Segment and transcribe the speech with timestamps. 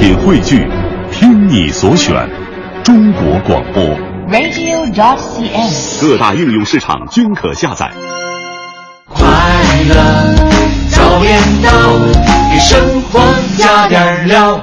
[0.00, 0.66] 品汇聚，
[1.12, 2.26] 听你所选，
[2.82, 3.84] 中国广播。
[4.30, 6.00] radio.cn。
[6.00, 7.90] 各大应用市场均可下载。
[9.06, 9.22] 快
[9.90, 9.94] 乐
[10.88, 11.70] 早点到，
[12.50, 13.20] 给生活
[13.58, 14.58] 加点料。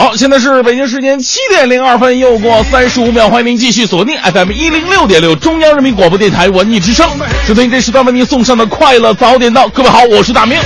[0.00, 7.06] 好，现在是北京时间七点零二分，又过三十五秒，欢迎您继续锁定 FM 一零六点六中央人民广播电台文艺之声，
[7.44, 9.68] 收听这时段为您送上的快乐早点到。
[9.68, 10.58] 各位好，我是大明。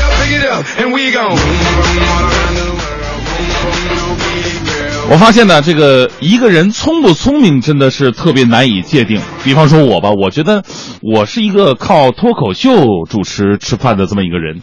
[5.11, 9.21] 我发现呢，这个一个人聪不聪明真的是特别难以界定。
[9.43, 10.63] 比方说我吧，我觉得
[11.03, 14.61] 我是一个靠脱口秀主持吃饭的这么一个人。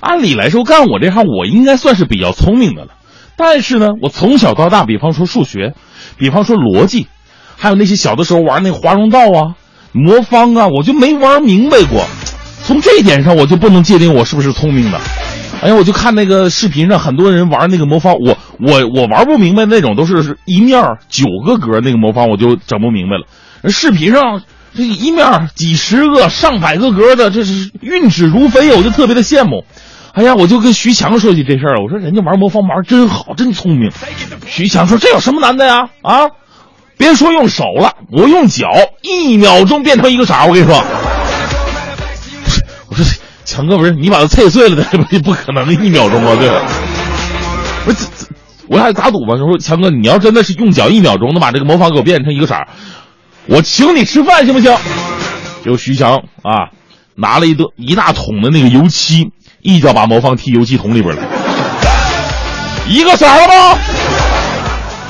[0.00, 2.88] 按理来说，干我这行，我应该算是比较聪明的了。
[3.42, 5.72] 但是呢，我从小到大，比方说数学，
[6.18, 7.06] 比方说逻辑，
[7.56, 9.56] 还有那些小的时候玩那华容道啊、
[9.92, 12.04] 魔方啊，我就没玩明白过。
[12.62, 15.00] 从这一点上，我就不能界定我是不是聪明的。
[15.62, 23.70] 哎呀，我就看那个视频上很多人玩那个魔方，我我我玩不明白那种都是一面九个格那个魔方，我就整不明白了。
[23.70, 24.42] 视频上
[24.74, 29.64] 这一面几十个、上百个格的，这是运指如飞，我就特别的羡慕。
[30.12, 33.90] 哎呀，我就跟徐强说起这事儿，我说人家玩魔方玩真好，真聪明。
[34.46, 35.88] 徐强说这有什么难的呀？
[36.02, 36.28] 啊，
[36.96, 38.68] 别说用手了，我用脚
[39.02, 40.82] 一秒钟变成一个色儿，我跟你说。
[42.90, 43.04] 我说
[43.44, 46.62] 强哥不是你把它踩碎了的， 不不可能一秒钟啊，对吧？
[47.84, 48.26] 不是这这
[48.68, 52.66] 我俩打赌吧，说强哥你要真的是用脚一秒钟能把这个魔方给我变成一个色儿，
[53.46, 54.76] 我请你吃饭行不行？
[55.64, 56.70] 就徐强啊，
[57.14, 59.30] 拿了一个一大桶的那个油漆，
[59.62, 61.22] 一脚把魔方踢油漆桶里边了，
[62.88, 63.78] 一个色儿了吗？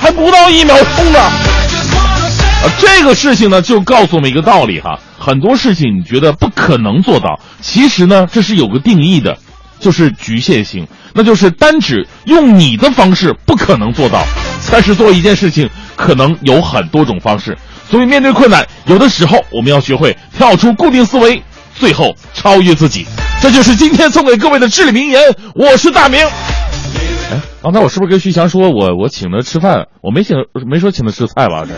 [0.00, 1.18] 还不到一秒钟呢。
[1.18, 9.38] 啊，这个事情呢，就告诉我们一个道理哈，很多事情你觉得不可能做到，其实呢，这是有个定义的，
[9.78, 14.24] 就是局限性，那就是单指用你的方式不可能做到，
[14.70, 17.56] 但是做一件事情可能有很多种方式，
[17.88, 21.42] 所以面对困难，有的时候我们要学会跳出固定思维，
[21.78, 23.06] 最后超越自己，
[23.40, 25.34] 这就是今天送给各位的至理名言。
[25.54, 26.20] 我是大明。
[26.24, 29.86] 哎，刚才我是不是跟徐翔说我我请他吃饭？
[30.02, 30.36] 我没请，
[30.70, 31.64] 没说请他吃菜吧？
[31.66, 31.74] 这。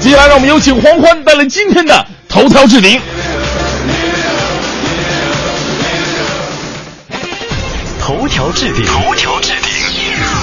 [0.00, 3.00] 接下来，让我们有请黄欢带来今天的头条置顶。
[7.98, 9.65] 头条置顶，头条置顶。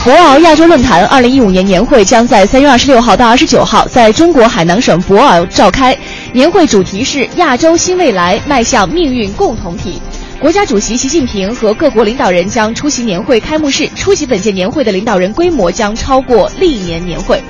[0.04, 5.98] 博鳌亚洲论坛二零一五年年会将在三月二十六号到二十九号在中国海南省博鳌召开。
[6.34, 10.02] 年会主题是“亚洲新未来，迈向命运共同体”。
[10.40, 13.88] 国家主席习近平和各国领导人将出席年会开幕式。
[13.96, 17.42] 出席本届年会的领导人规模将超过历年年会。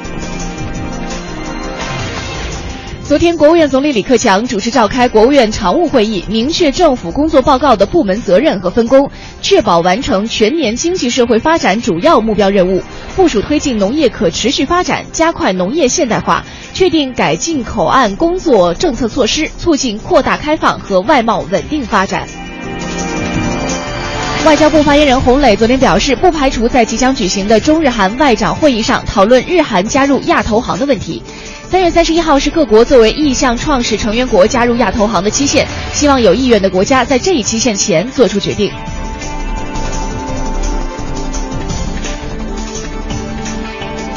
[3.13, 12.81] 昨天，国务院总理李克强主持召开国务院常务会议，明确政府工作报告的部门责任和分工，确保完成全年经济社会发展主要目标任务，
[13.16, 16.44] 部署推进农业可持续发展，加快农业现代化，
[16.74, 22.28] 确定改进口岸工作政策措施，促进扩大开放和外贸稳定发展。
[24.44, 31.22] 外交部发言人洪磊昨天表示，不排除在即将举行的中日韩外长会议上讨论日韩加入亚投行的问题。
[31.74, 38.72] 三月三十一号是各国作为意向创始成员国加入亚投行的期限，希望有意愿的国家在这一期限前做出决定。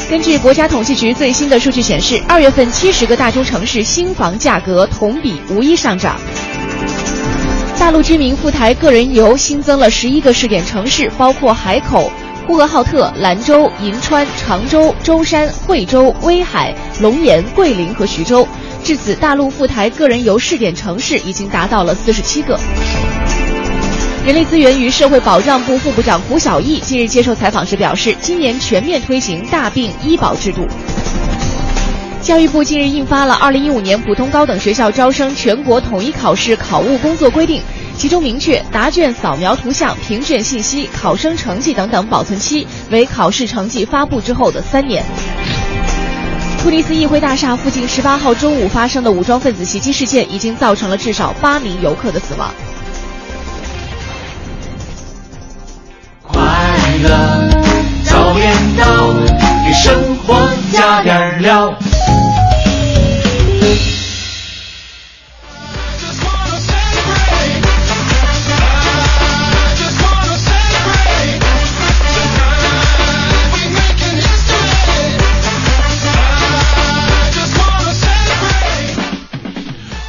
[0.07, 6.15] 根据国家统计局最新的数据显示，二月份七十个大中城市新房价格同比无一上涨。
[7.79, 12.11] 大陆居民赴台个人游新增了十一个试点城市，包括海口、
[12.47, 18.47] 呼和浩特、兰州、银川、常州、舟山、惠州、威海、龙岩、桂林和徐州。
[18.81, 22.57] 至此，大陆赴台个人游试点城市已经达到了四十七个。
[24.25, 30.65] 人力资源与社会保障部副部长胡晓毅近日接受采访时表示，今年全面推行大病医保制度。
[32.21, 37.61] 教育部近日印发了《二零一五年普通高等学校招生全国统一考试考务工作规定》，
[37.97, 45.03] 其中明确答卷扫描图像、评卷信息、考生成绩等等保存期为考试成绩发布之后的三年。
[46.61, 52.53] 突尼斯议会大厦附近十八号中午发生的武装分子袭击事件，已经造成了至少八名游客的死亡。
[56.21, 56.39] 快
[57.01, 57.49] 乐
[58.03, 59.13] 早点到，
[59.65, 60.35] 给生活
[60.71, 61.73] 加点料。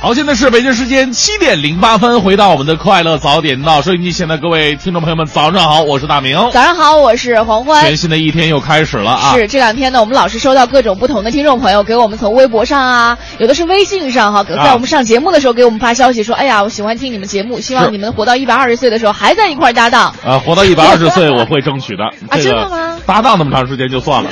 [0.01, 6.39] 好，现在是北京时间七点零八分，回到我们的快乐早点到收音机前的各位听众朋友们，早上好，我是大明。
[6.53, 7.97] 早上好，我是黄欢全。
[7.97, 9.35] 新的一天又开始了啊！
[9.35, 20.15] 是这两天呢，我们老是收到各种不同的听众朋友给我们从微博上啊，有的是微信上哈，在我们上节目的时候给我们发消息说，哎呀，我喜欢听你们节目，希望你们活到一百二十岁的时候还在一块搭档。
[20.25, 22.05] 啊，活到一百二十岁，我会争取的。
[22.29, 24.31] 啊真的吗搭档那么长时间就算了，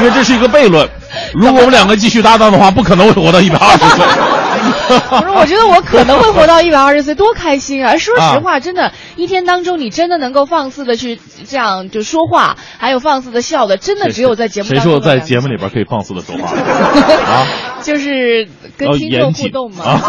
[0.00, 0.88] 因为这是一个悖论。
[1.34, 4.45] 如果我们两个继续搭档的话，不可能会活到一百二十岁。
[5.10, 7.96] 不是，我觉得我可能会活到一百二十岁，多开心啊！
[7.98, 17.46] 说实话，真的，一天当中你真的能够放肆的去这样就说话，还有放肆的笑的，真的只有在节目谁当中说在节目里边可以放肆的说话啊？
[17.82, 19.84] 就是跟听众互动嘛。
[19.84, 20.00] 啊！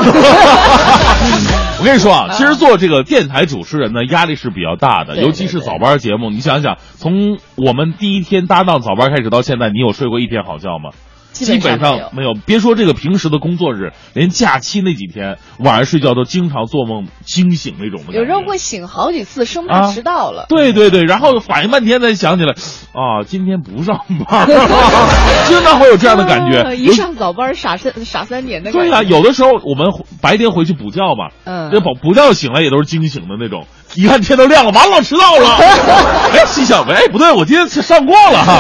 [1.80, 6.30] 我跟你说啊，其实做这个电台主持人呢，压力是比较大的，尤其是早班节目。
[6.30, 10.90] 你想想，从我们第一天搭档早班开始到现在，你有睡过一天好觉吗？
[11.32, 18.14] 基基本本上没有别说这个平时的工作日，连假期那几天晚上睡觉都经常做梦惊醒那种的。
[18.14, 20.46] 有时候会醒好几次，生啊怕迟到了。
[20.50, 22.54] 对对对，然后反应半天才想起来，
[22.94, 24.48] 啊，今天不上班，
[25.48, 26.62] 经常会有这样的感觉。
[26.62, 28.80] 啊一上早班傻三傻三点的感觉。
[28.80, 29.88] 对呀、有的时候我们
[30.22, 33.66] 白天回去补觉吧，嗯这补补觉醒来也都是惊醒的那种，
[33.96, 35.58] 一看天都亮了，完了迟到了，
[36.34, 38.60] 哎，心想，哎，不对，我今天上过了哈。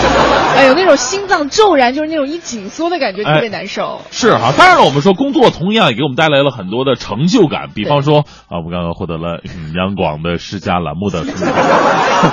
[0.56, 4.02] 哎呦，那种心脏骤然就是那种一紧缩的感觉，哎特别难受。
[4.10, 8.20] 是哈，当然了，我们说工作同样也给我们带来了很多的成就感，比方说
[8.50, 11.24] 啊，我们刚刚获得了嗯央广的世家栏目的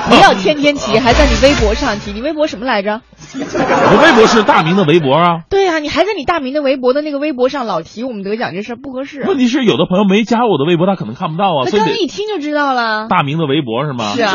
[0.09, 2.13] 不 要天天提，还在你微博上提。
[2.13, 3.01] 你微博什么来着？
[3.41, 5.41] 我微博是大明的微博啊。
[5.51, 9.29] 对呀、你还在你大明的微博的那个微博上老提我们得奖这事儿，不合适啊。
[9.29, 13.09] 问题是，有的朋友没加我的微博，他可能看不到啊，那刚所以一听就知道了。
[13.09, 14.13] 大明的微博是吗？
[14.15, 14.33] 是啊，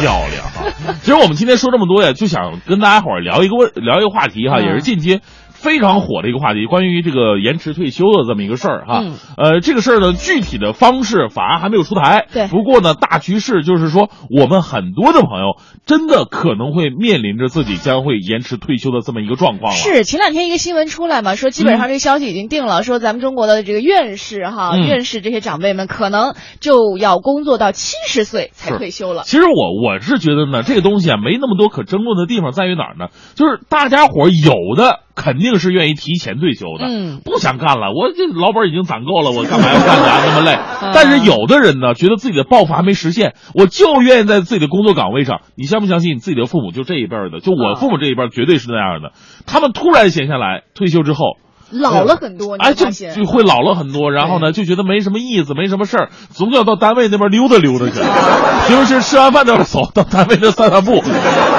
[0.00, 0.94] 漂亮哈！
[1.02, 5.20] 其实我们今天说这么多呀，就想跟大家伙儿聊一个问聊一个话题哈，嗯也是近期
[5.62, 9.02] 非常火的一个话题，关于这个延迟退休的这么一个事儿哈。
[9.04, 12.26] 嗯呃，这个事儿呢，具体的方式法案还没有出台。
[12.32, 15.56] 对不过呢，大局势就是说，我们很多的朋友
[15.86, 19.78] 真的可能会面临着自己将会延迟退休的这么一个状况了。
[19.78, 29.22] 是前两天一个新闻出来嘛，说基本上这个消息已经定了，说咱们中国的这个院士哈，嗯院士这些长辈们可能就要工作到七十岁才退休了。
[29.24, 33.06] 其实我我是觉得呢，这个东西啊没那么多可争论的地方，在于哪儿呢？
[33.34, 40.56] 就是大家伙儿有的肯定是愿意提前退休的，嗯不想干了，我这老本已经攒够了， 我干嘛要干的啊那么累？
[40.82, 45.40] 嗯但是有的人呢，觉得自己的抱负还没实现，我就愿意在自己的工作岗位上。
[45.54, 46.18] 你相不相信？
[46.18, 49.12] 自己的父母就这一辈儿的，就我嗯父母这一辈儿绝对是那样的。
[49.46, 51.36] 他们突然闲下来，退休之后，
[51.72, 58.00] 老了很多，你哎，就就会老了很多，然后呢，就觉得没什么意思，没什么事儿，总要到单位那边溜达溜达去。
[58.68, 61.02] 平时吃完饭都要走到单位那散散步。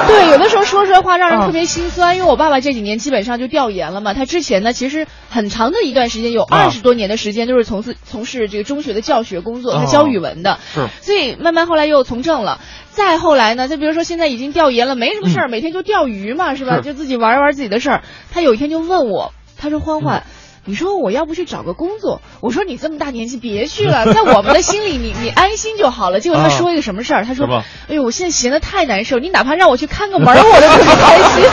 [0.06, 4.14] 对，有的时候说出来话让人啊特别心酸，因为我爸爸这几年基本上就调研了嘛。
[4.14, 12.60] 他之前呢，其实很长的一段时间，有啊二十多年的时间都是从事从事这个中学的教学工作，他啊教语文的，是所以慢慢后来又从政了。
[12.90, 16.80] 再后来呢，就比如说现在已经调研了，没什么事儿，每天就钓鱼嘛，是吧？
[16.80, 18.02] 就自己玩一玩自己的事儿。
[18.32, 19.32] 他有一天就问我，
[19.64, 20.22] 他说：“欢嗯欢。
[20.66, 22.22] 你说我要不去找个工作？
[22.40, 26.20] 我说你这么大年纪别去了，在我们的心里你你安心就好了。
[26.20, 27.24] 结果他啊说一个什么事儿？
[27.24, 27.46] 他说
[27.88, 31.44] ：“哎呦，我现在闲的太难受，你哪怕让我去看个门，我都特别开心。”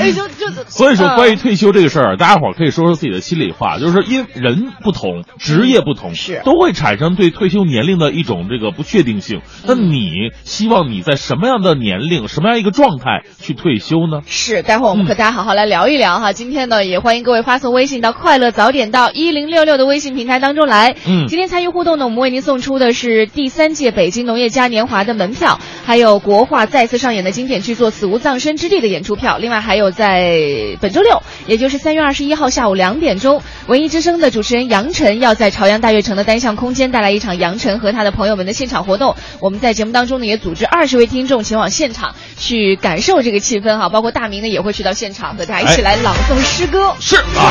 [0.00, 9.42] 哎，就就 所以说，嗯关于退休这个事儿，大家伙儿可以说说自己的心里话，就是说，因人不同，职业不同，是都会产生对退休年龄的一种这个不确定性。
[9.66, 14.22] 那你希望你在什么样的年龄、什么样一个状态去退休呢？
[14.26, 16.32] 是，待会儿我们和大家好好来聊一聊哈。
[16.32, 20.96] 今天呢，也欢迎各位发送微信到“快乐早点到一零六六”的微信平台当中来。
[21.06, 29.38] 嗯今天参与互动呢，我们为您送出的是第三届北京农业嘉年华的门票，还有国画再次上演的经典剧作《死无葬身之地》的演出票。
[29.38, 30.38] 另外还有在
[30.80, 39.16] 本周六，也就是三月二十一号下午两点钟，文艺之声的主持人杨晨要在朝阳大悦城的单向空间带来一场杨晨和他的朋友们的现场活动。
[39.40, 46.94] 我们在节目当中呢，也组织二十位听众前往现场去感受这个气氛哈，包括大明呢也会去到现场和大家一起来朗诵诗歌。
[47.00, 47.50] 是啊，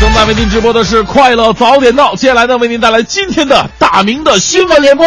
[0.00, 5.06] 正在为您直播的是《快乐早点到》，接下来呢，为您带来今天的大明的新闻联播。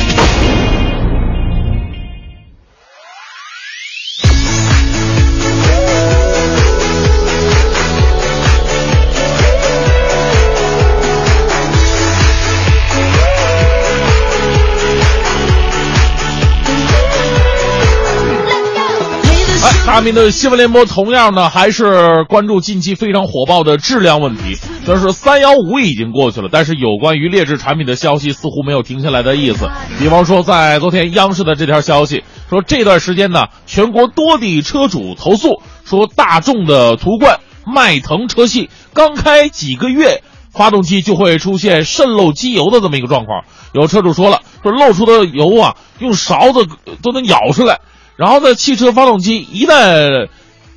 [20.01, 24.55] 大明的新闻联播同样呢，还是关注近期非常火爆的质量问题。
[24.55, 29.69] 虽然说三幺五已经过去了，但是有关于劣质产品的消息似乎没有停下来的意思。
[29.99, 43.43] 比方说，在昨天央视的这条消息说，这段时间呢，全国多地车主投诉说，大众的途观、迈腾车系刚开几个月，发动机就会出现渗漏机油的这么一个状况。
[43.71, 46.65] 有车主说了，说漏出的油啊，用勺子
[47.03, 47.81] 都能舀出来。
[48.15, 50.27] 然后呢，汽车发动机一旦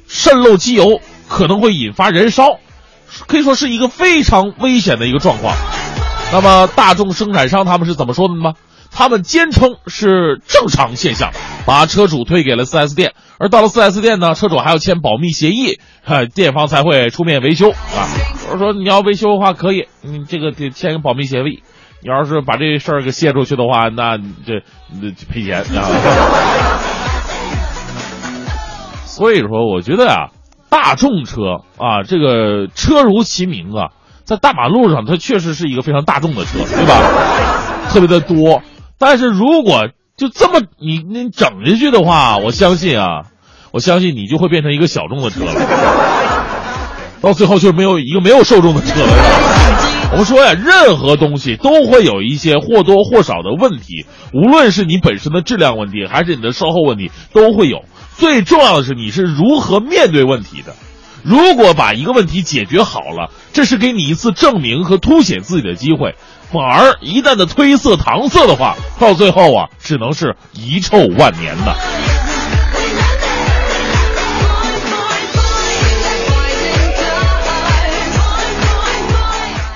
[0.07, 2.59] 渗漏机油，可能会引发燃烧，
[3.27, 5.55] 可以说是一个非常危险的一个状况。
[6.33, 8.55] 那么，大众生产商他们是怎么说的呢？
[8.97, 11.33] 他们坚称是正常现象，
[11.67, 18.07] 把车主推给了 4S 店，而到了 4S 店呢，车主还要签保密协议，哈，店方才会出面维修啊。
[18.53, 21.63] 我说你要维修的话可以，你这个得签个保密协议。
[22.03, 24.63] 你要是把这事儿给泄出去的话，那这
[25.01, 27.04] 那赔钱啊。
[29.17, 30.31] 所以说，我觉得啊，
[30.69, 33.95] 大众车啊，这个车如其名啊，
[34.25, 36.99] 在大马路上它确实是一个非常大众的车，对吧？
[37.91, 38.61] 特别的多。
[38.99, 43.27] 但是如果就这么你你整下去的话，我相信啊，
[43.71, 45.53] 我相信你就会变成一个小众的车了，
[47.23, 49.13] 到最后就没有一个没有受众的车了。
[50.15, 57.79] 我们说呀，任何东西都会有一些或多或少的问题，无论是你本身的质量问题，还是你的售后问题，都会有。
[58.17, 60.77] 最重要的是你是如何面对问题的。
[61.25, 66.13] 如果把一个问题解决好了，这是给你一次证明和凸显自己的机会；
[66.53, 71.75] 反而一旦的推色搪塞的话，到最后啊，只能是遗臭万年的。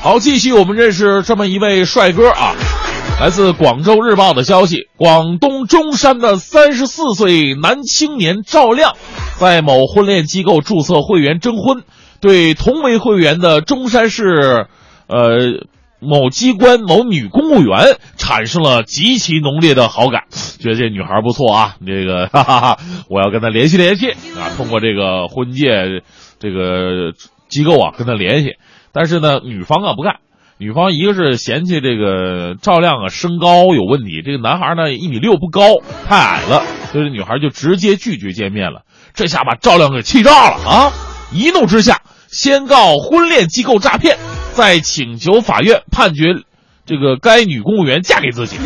[0.09, 2.55] 好，继续我们认识这么一位帅哥啊。
[3.21, 8.95] 来自广州日报的消息，广东中山的三十四岁男青年赵亮，
[9.37, 11.83] 在某婚恋机构注册会员征婚，
[12.23, 14.67] 对同为会员的中山市，
[15.09, 15.67] 呃，
[16.01, 20.23] 某机关某女公务员产生了极其浓烈的好感，
[20.59, 22.79] 觉得这女孩不错啊，这个 哈哈哈，
[23.11, 26.03] 我要跟她联系联系啊，通过这个婚介
[26.41, 27.13] 这个
[27.51, 28.53] 机构啊跟她联系，
[28.93, 30.17] 但是呢，女方啊不干。
[30.61, 35.63] 女方一个是嫌弃这个赵亮啊身高有问题，这个男孩呢一米六不高，
[36.09, 38.83] 太矮了，所以女孩就直接拒绝见面了。
[39.15, 40.93] 这下把赵亮给气炸了啊！
[41.33, 44.17] 一怒之下，先告婚恋机构诈骗，
[44.53, 46.35] 再请求法院判决
[46.85, 48.57] 这个该女公务员嫁给自己。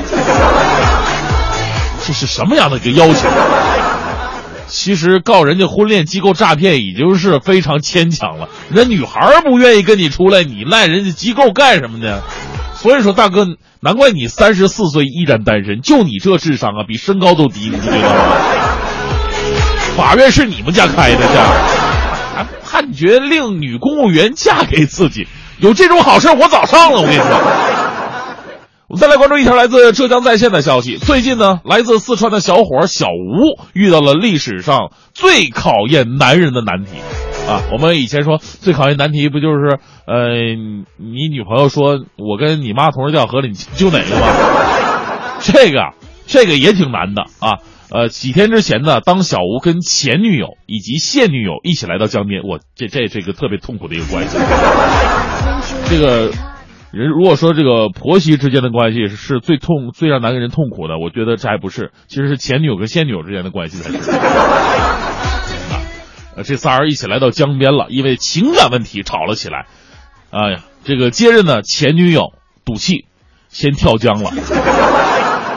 [2.07, 3.29] 这是什么样的一个要求？
[4.73, 12.23] 其实告人家婚恋机构诈骗已经是非常牵强了，人家女孩不愿意跟你出来，你赖人家机构干什么呢？
[12.75, 13.47] 所以说，大哥，
[13.81, 18.09] 难怪你三十四岁依然单身，就你这智商啊，比身高都低，你知道吗？
[19.95, 27.72] 法院是你们家开的，这判决令女公务员嫁给自己，有这种好事我早上了，我跟你说。
[28.93, 30.99] 我们再来关注一条来自浙江在线的消息。
[30.99, 36.99] 最近呢，来自四川的小伙小吴遇到了历史上最考验男人的难题，
[37.49, 40.35] 啊，我们以前说最考验难题不就是呃，
[40.99, 44.27] 你女朋友说我跟你妈同时掉河里，你救哪个吗？
[45.41, 45.95] 这个
[46.27, 47.61] 这个也挺难的啊。
[47.91, 54.37] 呃，几天之前呢，当小吴跟前女友以及现女友一起来到江边，我这这这个特别痛苦的一个关系，
[55.89, 56.31] 这个。
[56.93, 63.97] 人如果说这个婆媳之间的关系是最痛、最让男人痛苦的，我觉得这还不是，其实是前女友跟现女友之间的关系才是。
[66.37, 69.67] 啊，这仨人一起来到江边了，因为情感问题吵了起来。
[70.31, 72.35] 哎呀，这个接着呢，前女友
[72.65, 73.07] 赌气，
[73.49, 74.31] 先跳江了。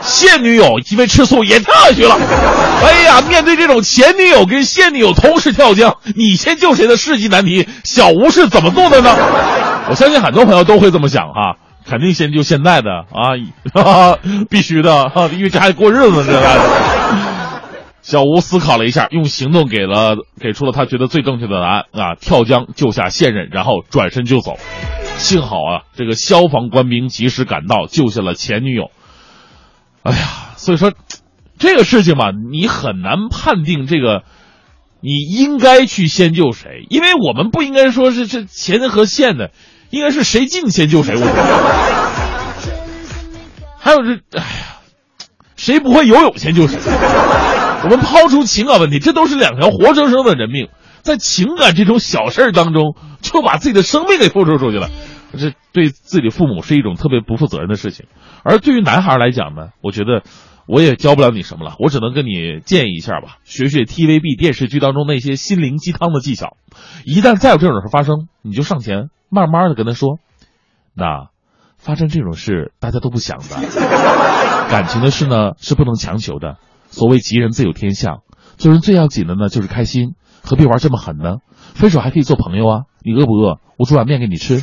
[0.06, 2.16] 现女友因为吃醋也跳下去了。
[2.86, 9.16] 哎呀，面对这种前女友跟现女友同时跳江，你先救谁的世纪难题，小吴是怎么做的呢？
[9.90, 11.58] 我相信很多朋友都会这么想哈，
[11.88, 14.18] 肯定先救现在的啊，
[14.50, 16.42] 必须的哈，因为这还过日子呢。
[18.02, 24.58] 小吴思考了一下，用行动给了给出了他觉得最正确的答案啊，跳江救下现任，然后转身就走。
[25.18, 28.92] 幸好啊，这个消防官兵及时赶到，救下了前女友。
[30.06, 30.94] 哎呀，所以说
[31.58, 34.24] 这个事情嘛，你很难判定这个。
[35.02, 36.88] 你应该去先救谁？
[36.90, 39.52] 因为我们不应该说是这前和现的，
[39.92, 41.14] 应该是谁进先救谁。
[41.16, 41.22] 我，
[43.78, 44.80] 还有这，哎呀，
[45.56, 46.80] 谁不会游泳先救谁？
[47.84, 50.70] 我们抛出情感问题，这都是两条活生生的人命，
[51.04, 54.90] 在情感这种小事儿当中，就把自己的生命给付出出去了，
[55.36, 58.08] 这对自己父母是一种特别不负责任的事情。
[58.44, 60.24] 而对于男孩来讲呢，我觉得。
[60.68, 66.58] 我也教不了你什么了，我只能跟你建议一下吧，学学 TVB 电视剧当中那些心灵鸡汤的技巧。
[67.04, 70.18] 一旦再有这种事发生，你就上前慢慢的跟他说，
[70.96, 71.28] 那
[71.78, 73.56] 发生这种事大家都不想的，
[74.72, 76.58] 感情的事呢是不能强求的。
[76.88, 78.24] 所谓吉人自有天相，
[78.58, 81.42] 做人最要紧的呢就是开心，何必玩这么狠呢？
[81.76, 83.60] 分手还可以做朋友啊，你饿不饿？
[83.78, 84.60] 我煮碗面给你吃。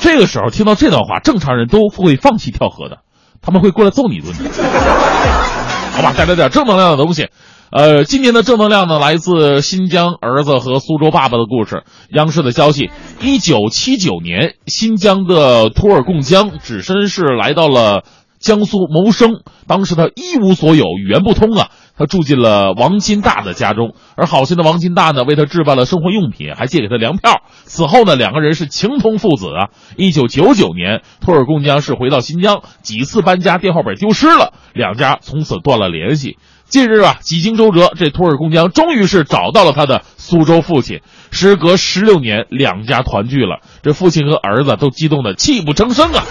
[0.00, 2.98] 这个时候听到这段话，正常人都会放弃跳河的，
[3.42, 4.50] 他们会过来揍你一顿的。
[5.92, 7.28] 好吧，带来点正能量的东西。
[7.70, 11.84] 呃，今年的正能量呢，来自新疆儿子和苏州爸爸的故事。
[12.08, 12.90] 央视的消息：
[13.20, 18.02] 一九七九年，新疆的托尔贡江只身是来到了
[18.40, 19.42] 江苏谋生。
[19.68, 27.42] 当时他一无所有，语言不通啊，他住进了王金大的家中，而好心的王金大呢，为他置办了生活用品，还借给他粮票。
[27.64, 29.68] 此后呢，两个人是情同父子啊。
[29.98, 36.38] 一九九九年，托尔贡江是回到新疆，几次搬家，电话本丢失了，两家从此断了联系。
[36.64, 41.00] 近日啊，几经周折，这托尔贡江终于是找到了他的苏州父亲。
[41.30, 46.24] 时隔十六年，两家团聚了，这父亲和儿子都激动的泣不成声啊！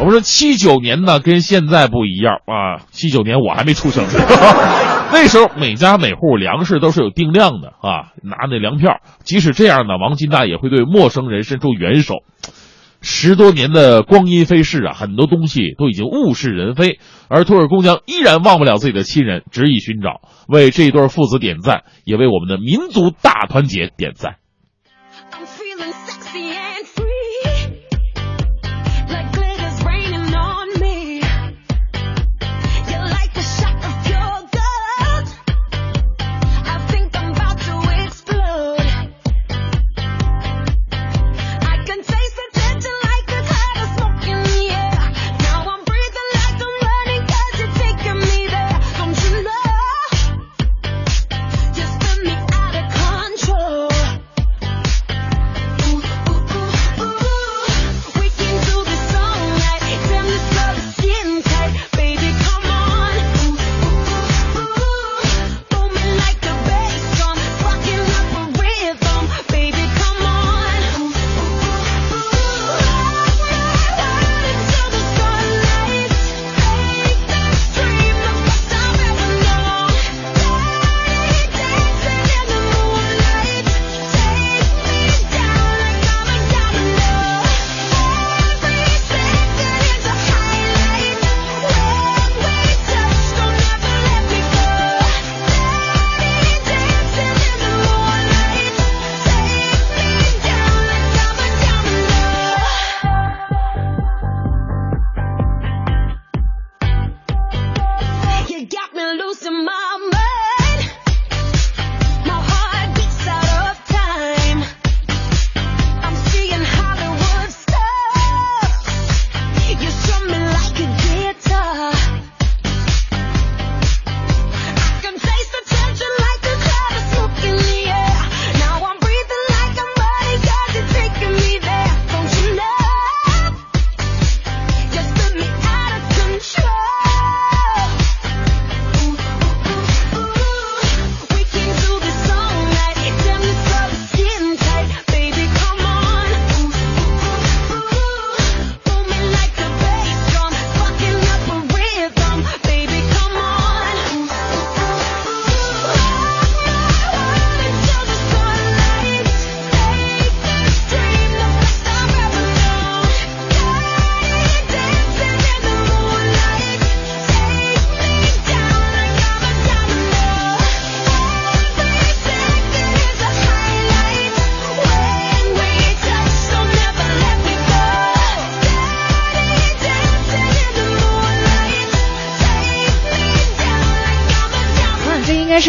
[0.00, 2.86] 我们说七九年呢，跟现在不一样啊。
[2.92, 4.04] 七九年我还没出生，
[5.12, 9.00] 那时候每家每户粮食都是有定量的啊，拿那粮票。
[9.24, 12.22] 即使这样呢，王金大也会对陌生人伸出援手。
[13.00, 24.36] 十多年的光阴飞逝啊，很多东西都已经物是人非，而托尔公江依然忘不了自己的亲人，执意寻找，为这一对父子点赞，也为我们的民族大团结点赞。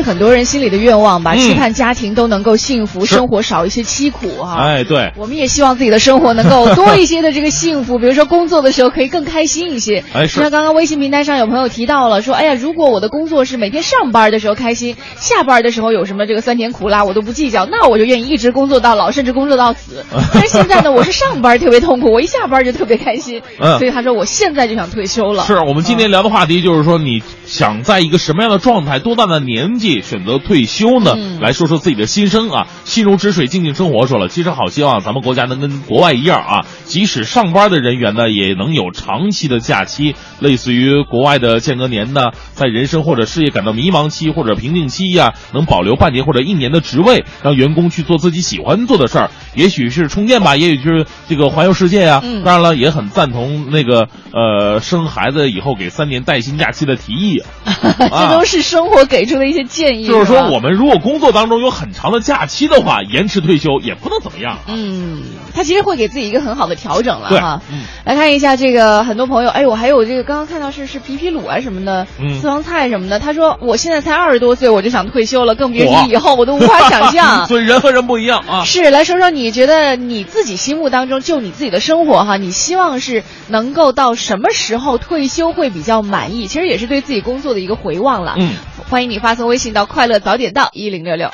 [0.09, 4.55] 很多人心里的愿望吧，嗯期盼家庭都能够幸福，生活少一些凄苦哈。
[4.57, 10.03] 哎，对，我们也希望自己的生活能够多一些的这个幸福， 比如说工作的时候可以更开心一些。
[10.13, 20.03] 哎是就像刚刚微信平台上有朋友提到了，说，哎呀，如果我的工作是每天上班的时候开心，下班的时候有什么这个酸甜苦辣我都不计较，那我就愿意一直工作到老，甚至工作到死。
[20.33, 25.43] 但是现在呢，我是上班特别痛苦，我一下班就特别开心，嗯所以他说我现在就想退休了。
[25.45, 31.13] 是我们今天聊的话题，就是说你想在一个什么样的状态、多大的年纪会选择退休呢？
[31.17, 32.67] 嗯来说说自己的心声啊。
[32.83, 57.41] 心如止水，静静生活说了，其实好希望咱们国家能跟国外一样啊，即使上班的人员呢，也能有长期的假期，类似于国外的间隔年呢，在人生或者事业感到迷茫期或者瓶颈期呀、能保留半年或者一年的职位，让员工去做自己喜欢做的事儿，也许是充电吧，也许就是这个环游世界呀、嗯当然了，也很赞同那个呃生孩子以后给三年带薪假期的提议。
[57.99, 59.88] 这都是生活给出的一些建议。
[60.07, 64.59] 就是说，我们如果工作当中有很长的假期的话，延迟退休也不能怎么样。
[64.67, 65.21] 嗯，
[65.53, 67.61] 他其实会给自己一个很好的调整了哈。
[67.71, 73.19] 嗯来看一下这个，很多朋友，哎，我还有这个刚刚看到是是皮皮鲁啊什么的，嗯私房菜什么的。
[73.19, 77.45] 他说我现在才二十多岁，我就想退休了，更别嚯提以后，我都无法想象。
[77.49, 78.63] 所以人和人不一样啊。
[78.65, 86.47] 是，来说说你觉得你自己心目当中，就你自己的生活哈，你希望是能够到什么时候退休会比较满意？
[86.47, 88.35] 其实也是对自己工作的一个回望了。
[88.37, 88.53] 嗯，
[88.89, 91.29] 欢迎你发送微信到快乐早点到一零六六。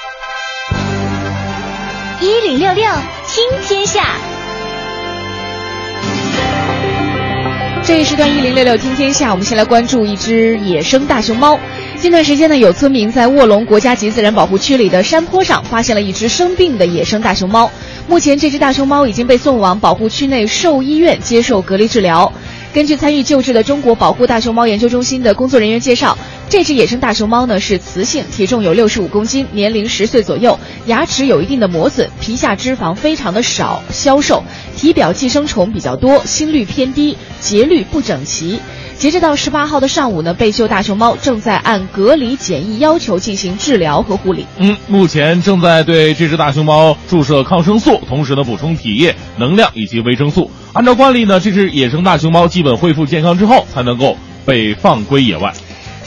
[2.20, 2.84] 一零六六
[3.30, 4.04] 听天下，
[7.82, 11.58] 这一时段一零六六听天下，我们先来关注一只野生大熊猫。
[11.98, 17.72] 近段时间呢，有村民在卧龙国家级自然保护区里的山坡上发现了一只生病的野生大熊猫。
[18.10, 22.34] 目前，这只大熊猫已经被送往保护区内兽医院接受隔离治疗。
[22.76, 26.18] 根据参与救治的中国保护大熊猫研究中心的工作人员介绍，
[26.50, 34.44] 这只野生大熊猫呢是雌性，体重有六十五公斤，年龄十岁左右，牙齿有一定的磨损，皮下脂肪非常的少，消瘦，
[34.76, 38.60] 体表寄生虫比较多，心率偏低，节律不整齐。
[38.98, 44.46] 截止到十八号的上午呢，被救大熊猫正在按隔离检疫要求进行治疗和护理。
[44.58, 50.50] 嗯，目前正在对这只大熊猫注射抗生素，同时呢补充体液、能量以及维生素。
[50.74, 55.54] 按照惯例呢，这只野生大熊猫基本恢复健康之后，才能够被放归野外。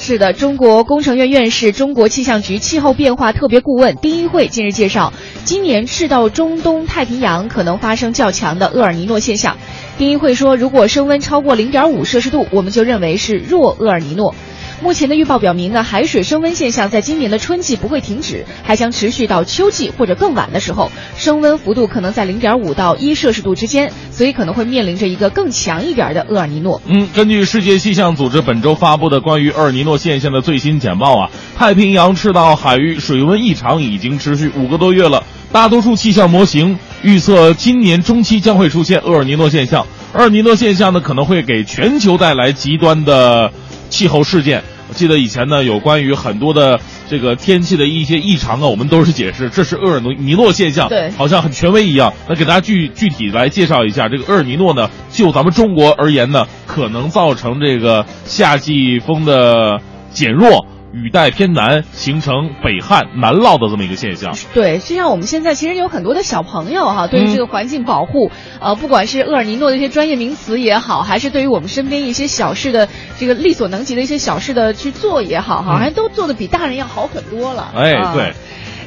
[0.00, 5.12] 是的，中国工程院院士、中国气象局气候变化特别顾问丁一慧近日介绍，
[5.44, 9.58] 今年赤道中东太平洋可能发生较强的厄尔尼诺现象。
[9.98, 14.34] 丁一慧说，如果升温超过零点五摄氏度，我们就认为是弱厄尔尼诺。
[14.80, 26.80] 目前的预报表明呢，海水升温现象在今年的春季不会停止，还将持续到秋季或者更晚的时候，升温幅度可能在零点五到一摄氏度之间，所以可能会面临着一个更强一点的厄尔尼诺。
[26.86, 35.24] 嗯，根据世界气象组织本周发布的关于厄尔尼诺现象的最新简报啊，太平洋赤道海域水温异常已经持续五个多月了。
[35.50, 39.84] 大多数气象模型预测今年中期将会出现厄尔尼诺现象。
[40.14, 43.50] 厄尔尼诺现象呢，可能会给全球带来极端的
[43.88, 44.62] 气候事件。
[44.88, 52.14] 我记得以前呢，有关于很多的这个天气的一些异常啊，我们都是解释这是厄尔尼诺现象，对好像很权威一样。
[52.26, 59.78] 那给大家具具体来介绍一下，这个厄尔尼诺呢，就咱们中国而言呢，可能造成这个夏季风的
[60.10, 60.66] 减弱。
[61.02, 64.34] 雨带偏南，形成北旱南涝的这么一个现象。
[64.52, 68.30] 对，就像我们现在其实有很多的小朋友哈，对于嗯这个环境保护，
[68.60, 77.72] 呃，不管是厄尔尼诺的一些专业名词也好，还是对于我们身边一些小事的这个力所能及的一些小事的去做也好，好像都做的比大人要好很多了。
[77.74, 78.32] 哎，啊对，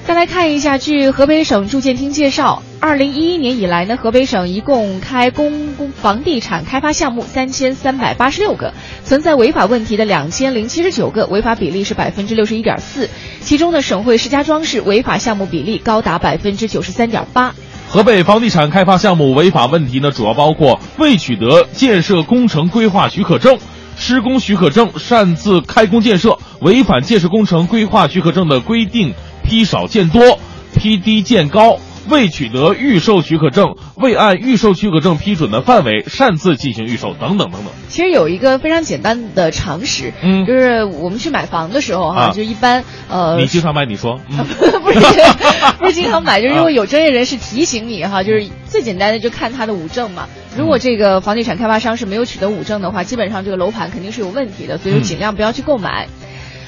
[0.07, 8.73] 再来看一下，据河北省住建厅介绍，二零一一年以来呢，河北省一共开公公房地产开发项目三千三百八十六个，
[9.05, 13.09] 存在违法问题的两千零七十九个，违法比例是百分之六十一点四。
[13.41, 17.53] 其中呢，省会石家庄市违法项目比例高达百分之九十三点八。
[17.87, 23.57] 河北房地产开发项目违法问题呢，主要包括未取得建设工程规划许可证、
[23.97, 29.13] 施工许可证擅自开工建设、违反建设工程规划许可证的规定
[29.51, 30.39] 批少见多、
[30.77, 31.77] 批低见高。
[32.09, 37.71] 未取得预售许可证、未按预售许可证批准的范围擅自进行预售等等等等。
[37.89, 44.37] 其实有一个非常简单的常识，嗯就是我们去买房的时候哈，啊就一般呃，你经常买，你说， 嗯，
[44.83, 44.99] 不是
[45.77, 50.27] 不是经常买，就是因为有专业人士提醒你哈，就是最简单的就看他的五证嘛。
[50.57, 56.07] 如果这个房地产开发商是没有取得五证的话，基本上这个楼盘肯定是有问题的，所以说尽量不要去购买。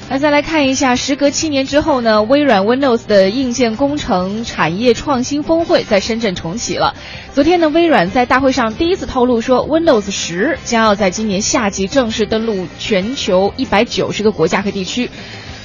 [0.09, 6.93] 那再来看一下，时隔七年之后呢，微软 Windows 的硬件工程产业创新峰会在深圳重启了。
[7.33, 15.09] 昨天呢，微软在大会上第一次透露说，Windows 十将要在今年夏季正式登陆全球一百九十个国家和地区。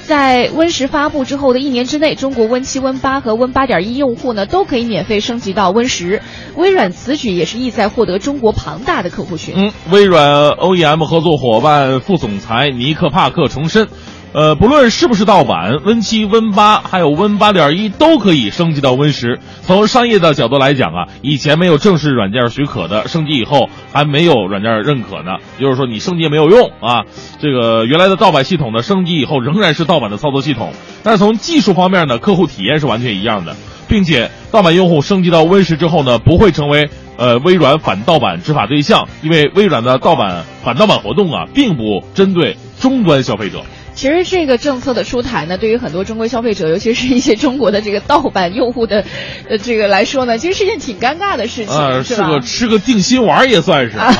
[0.07, 6.23] 在 Win 十发布之后的一年之内，中国 Win 七、Win 八和 Win 八点一用户呢都可以免费升级到 Win 十。
[6.55, 9.53] 微软此举也是意在获得中国庞大的客户群。
[9.55, 13.87] 嗯，微软 OEM 合作伙伴副总裁尼克帕克重申
[14.31, 19.39] 呃，不论是不是盗版，Win 七、Win 八还有 Win 八点一都可以升级到 Win 十。
[19.63, 27.05] 从商业的角度来讲啊，以前没有正式软件许可的，升级以后还没有软件认可呢，就是说你升级没有用啊。
[27.41, 33.55] 这个原来的盗版系统呢，升级以后仍然是盗版的操作系统，但是从技术方面呢，客户体验是完全一样的，
[33.87, 36.87] 并且盗版用户升级到 Win 十之后呢，不会成为
[37.17, 43.63] 呃微软反盗版执法对象，因为微软的盗版反盗版活动啊，并不针对终端消费者。
[43.99, 49.03] 其实这个政策的出台呢，对于很多中国消费者， 尤其是一些中国的这个盗版用户的，
[49.49, 52.27] 呃，这个来说呢，其实是件挺尴尬的事情，呃，是吧？
[52.27, 54.15] 是个吃个定心丸也算是啊。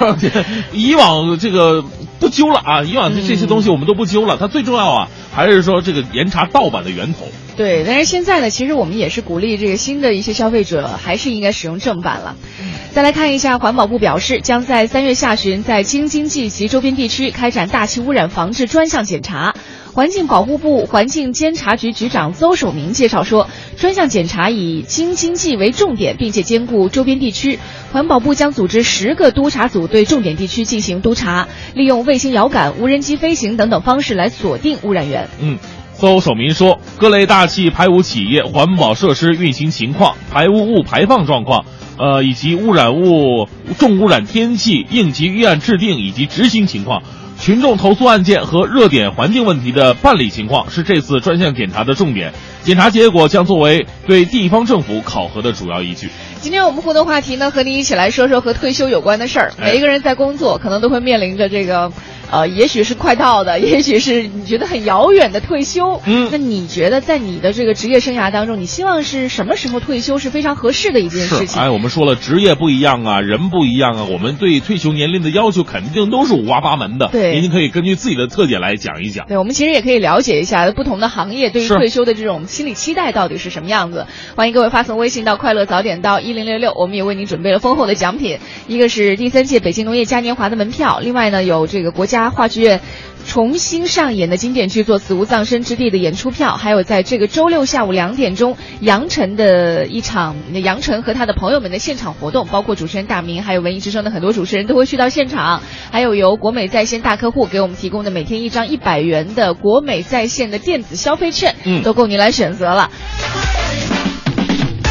[0.72, 1.84] 以往这个
[2.20, 4.36] 不揪了啊，以往的这些东西我们都不揪了。
[4.38, 7.26] 它最重要啊，还是说这个严查盗版的源头。
[7.56, 12.36] 对，但是现在呢，其实我们也是鼓励这个新的一些消费者还是应该使用正版了。
[12.92, 19.54] 再来看一下，环保部表示，将在三月下旬在京津冀及周边地区开展大气污染防治专项检查。
[19.92, 27.58] 环境保护部环境监察局局长邹守明介绍说，专项检查以京津冀为重点，并且兼顾周边地区。
[27.92, 35.28] 环保部将组织十个督查组对重点地区进行督查，利用卫星遥感、无人机飞行等等方式来锁定污染源。
[35.40, 35.58] 嗯，
[35.98, 41.64] 邹守民说，各类大气排污企业环保设施运行情况、排污物排放状况，
[41.98, 43.48] 呃，以及污染物、
[43.78, 47.02] 重污染天气应急预案制定以及执行情况。
[47.40, 56.10] 群众投诉案件和热点环境问题的办理情况是这次专项检查的重点，检查结果将作为对地方政府考核的主要依据。
[56.42, 59.52] 今天我们互动话题呢，和您一起来说说和退休有关的事儿。
[59.58, 61.90] 哎每一个人在工作，可能都会面临着这个，
[62.30, 66.00] 呃，也许是快到的， 也许是你觉得很遥远的退休。
[66.06, 71.60] 嗯那你觉得在你的这个职业生涯当中，你希望是什么时候退休是非常合适的一件事是，情？
[71.60, 77.08] 哎，我们说了，职业不一样啊，人不一样啊，我们对退休年龄的要求肯定都是五花八门的。
[77.10, 79.26] 对您可以根据自己的特点来讲一讲。
[79.26, 84.06] 对，我们其实也可以了解一下不同的行业对于退休的这种心理期待到底是什么样子。
[84.36, 88.38] 欢迎各位发送微信到“快乐早点到一零六六”，我们也为您准备了丰厚的奖品，
[88.68, 92.80] 一个是第三届北京农业嘉年华的门票，另外呢有这个国家话剧院。
[93.26, 112.90] 重新上演的经典剧作《死无葬身之地》的演出票，还有在这个周六下午两点钟，杨晨的一场杨晨和他的朋友们的现场活动，包括主持人大明，还有文艺之声的很多主持人都会去到现场，还有由国美在线大客户给我们提供的每天一张一百元的国美在线的电子消费券，嗯都够您来选择了。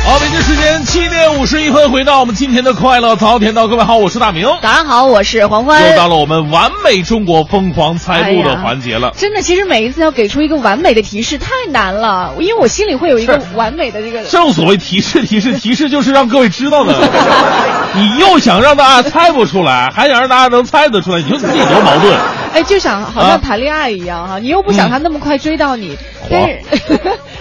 [0.10, 4.48] 好，北京时间七点五十一分，回到我们今天的快乐早点到，各位好，我是大明。
[4.60, 5.88] 早上好，我是黄欢。
[5.88, 9.14] 又到了我们完美中国疯狂猜路的环节了。
[9.16, 14.24] 真的，其实每一次要给出一个完美的提示太难了，因为我心里会有一个完美的这个。
[14.24, 16.92] 正所谓提示提示提示，就是让各位知道的。
[17.96, 22.18] 你又想让大家猜不出来，还想让大家能猜得出来，你说自己多矛盾。
[22.54, 25.96] 哎，就想好啊像谈恋爱一样哈、你又不想他那么快追到你，
[26.30, 26.60] 但是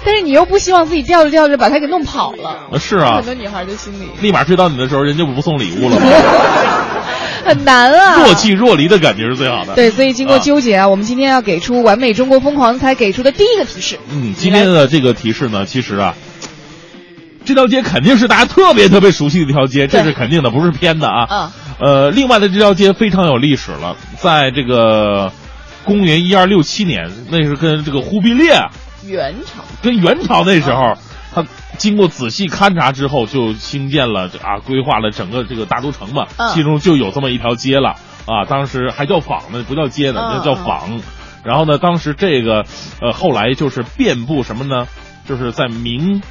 [0.05, 2.79] 但是你又不希望自己吊着吊着把他给弄跑了。
[2.79, 6.07] 是啊很，多女孩的心里立马追到你的时候，人家不送礼物了吗？
[7.45, 8.17] 很难啊。
[8.23, 9.75] 若即若离的感觉是最好的。
[9.75, 13.99] 对，所以经过啊纠结啊，我们今天要给出完美中国疯狂才给出的第一个提示。
[14.11, 16.15] 嗯，今天的这个提示呢，其实啊，
[17.49, 21.27] 这条街肯定是大家特别特别熟悉的一条街，这是肯定的，不是偏的啊。
[21.31, 21.51] 嗯。
[21.81, 25.33] 呃，另外的这条街非常有历史了，在这个
[25.83, 28.69] 公元一二六七年，那是跟这个忽必烈啊
[29.07, 29.63] 元朝。
[29.81, 30.99] 跟元朝那时候，
[31.33, 31.47] 他
[31.79, 37.95] 经过仔细勘察之后，就兴建了啊，规划了整个这个大都城嘛，嗯其中就有这么一条街了
[38.27, 41.01] 啊，当时还叫坊呢，不叫街呢，嗯那叫坊。
[41.45, 42.67] 然后呢，当时这个
[43.01, 44.87] 呃，后来就是遍布什么呢？
[45.27, 46.23] 就是在明、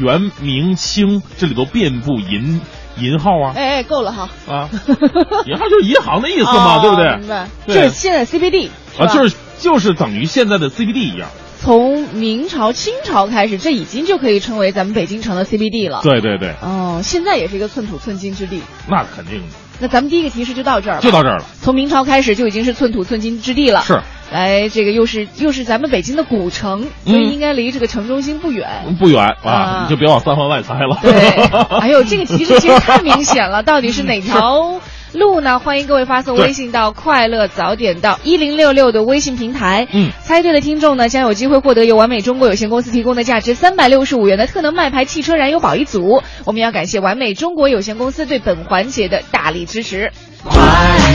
[0.00, 2.60] 元、明清这里头遍布银
[2.98, 4.28] 银号啊哎哎，够了哈。
[4.48, 4.68] 啊，
[5.46, 7.16] 银号就是银行的意思嘛，哦对不对？
[7.18, 7.48] 明白。
[7.66, 11.28] 就是现在 CBD 啊，就是就是等于现在的 CBD 一样。
[11.60, 16.00] 从明朝、清朝开始，这已经就可以称为咱们北京城的 CBD 了。。
[16.02, 18.62] 对对对，哦，现在也是一个寸土寸金之地。
[18.88, 19.46] 那肯定的，
[19.80, 21.44] 那咱们第一个提示就到这儿了，就到这儿了。
[21.60, 23.82] 从明朝开始就已经是寸土寸金之地了。
[23.82, 28.68] 是，来，这个又是又是咱们北京的古城，所以嗯应该离这个城中心不远。
[28.98, 30.98] 不远啊，啊你就别往三环外猜了。
[31.00, 31.12] 对，
[31.80, 34.80] 哎呦，这个提示其实太明显了，到底是哪条
[35.14, 35.58] 路呢？
[35.58, 39.88] 欢迎各位发送微信到“快乐早点到一零六六”的微信平台。
[39.92, 46.22] 嗯，猜对的听众呢，将有机会获得由完美中国有限公司提供的价值三百六十五元的特能麦牌汽车燃油宝一组。
[46.44, 50.12] 我们要感谢完美中国有限公司对本环节的大力支持。
[50.44, 50.60] 快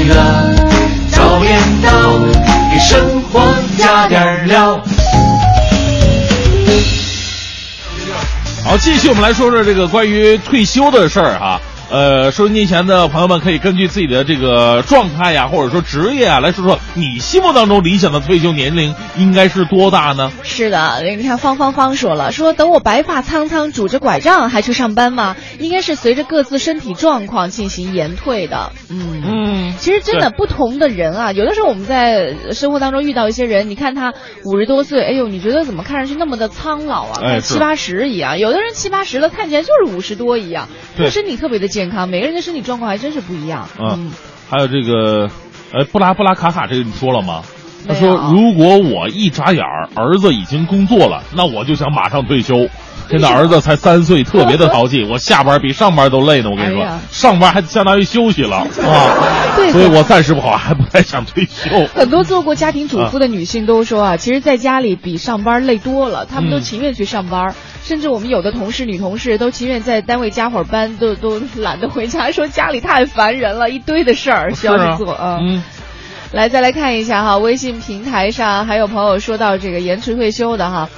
[0.10, 1.03] 乐
[1.34, 1.90] 早点到，
[2.72, 3.42] 给生活
[3.76, 4.80] 加点料。
[8.64, 11.60] 好，继续我们来说说这个关于退休的事儿哈。
[11.90, 20.32] 呃，收音机前的朋友们可以根据自己的这个状态呀，或者说职业啊，来说说你心目当中理想的退休年龄应该是多大呢？
[20.44, 25.36] 是的，你看方方方说了，说等我白发苍苍，拄着拐杖还去上班吗？
[25.60, 28.72] 应该是随着各自身体状况进行延退的。
[28.90, 34.14] 嗯嗯，其实真的不同的人啊，有的时候我们在生活当中遇到一些人，你看他
[34.46, 37.20] 五十多岁，哎呦，你觉得怎么看上去那么的苍老啊？
[37.22, 38.40] 哎是看七八十一样。
[38.40, 42.08] 有的人七八十了，看起来就是五十多一样，对他身体特别的健康。
[42.08, 43.68] 每个人的身体状况还真是不一样。
[43.78, 44.10] 嗯，
[44.50, 45.30] 还有这个，
[45.74, 47.44] 呃，布拉布拉卡卡，这个你说了吗？
[47.86, 52.70] 他说：“如果我一眨眼儿，儿子已经工作了，那我就想马上退休。
[53.14, 56.50] 现在儿子才三岁，特别的淘气，我下班比上班都累呢。
[56.50, 61.86] 我跟你说，哎呀上班还相当于休息了 啊，对所以我暂时不好，还不太想退休。
[61.94, 75.14] 很多做过家庭主妇的女性都说啊，其实在家里比上班累多了，她们都嗯情愿去上班，甚至我们有的同事、女同事都情愿在单位加会儿班，都都懒得回家，说家里太烦人了，一堆的事儿需要去做。
[75.14, 75.62] 啊，嗯，
[76.32, 80.90] 来再来看一下哈，微信平台上还有朋友说到这个延迟退休的哈。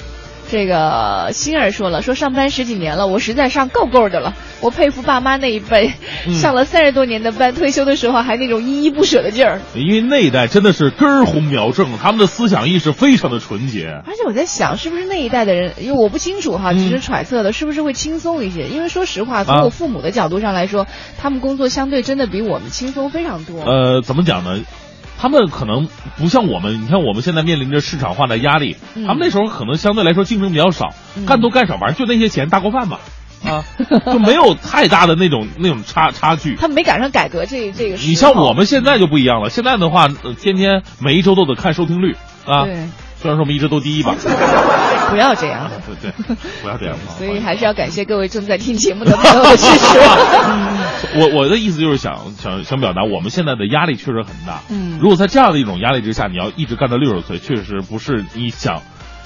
[0.50, 4.34] 这个欣儿说了，说上班十几年了，我实在上够够的了。
[4.62, 5.94] 我佩服爸妈那一辈，
[6.28, 9.62] 嗯上了三十多年的班，退休的时候还那种依依不舍的劲儿。
[9.76, 14.02] 因为那一代真的是根儿红苗正，他们的思想意识非常的纯洁。
[14.06, 18.68] 而且我在想，是不是那一代的人，因为我不清楚哈，嗯只是揣测的，是不是会轻松一些？
[18.68, 23.62] 因为说实话，从啊我父母的角度上来说，他们工作相对真的比我们轻松非常多。
[23.62, 24.62] 呃，怎么讲呢？
[25.18, 33.00] 他们可能不像我们，你看我们现在面临着市场化的压力，嗯他们那时候可能相对来说竞争比较少，嗯干多干少，反正就那些钱大锅饭嘛，
[33.46, 33.64] 啊，
[34.12, 36.56] 就没有太大的那种 那种差差距。
[36.56, 37.96] 他们没赶上改革这这个。
[37.98, 42.66] 你像我们现在就不一样了，现在的话，呃天天每一周都得看收听率啊。
[42.66, 42.88] 对，
[43.26, 44.14] 虽然说我们一直都第一吧，
[45.10, 45.68] 不要这样。
[45.88, 46.96] 对 对，不要这样。
[47.18, 49.98] 所以还是要感谢各位正在听节目的朋友的支持。
[51.18, 54.62] 我我的意思就是想想想表达，我们现在的压力确实很大。
[54.70, 58.84] 嗯如果在这样的一种压力之下，你要一直干到六十岁，确实不是你想，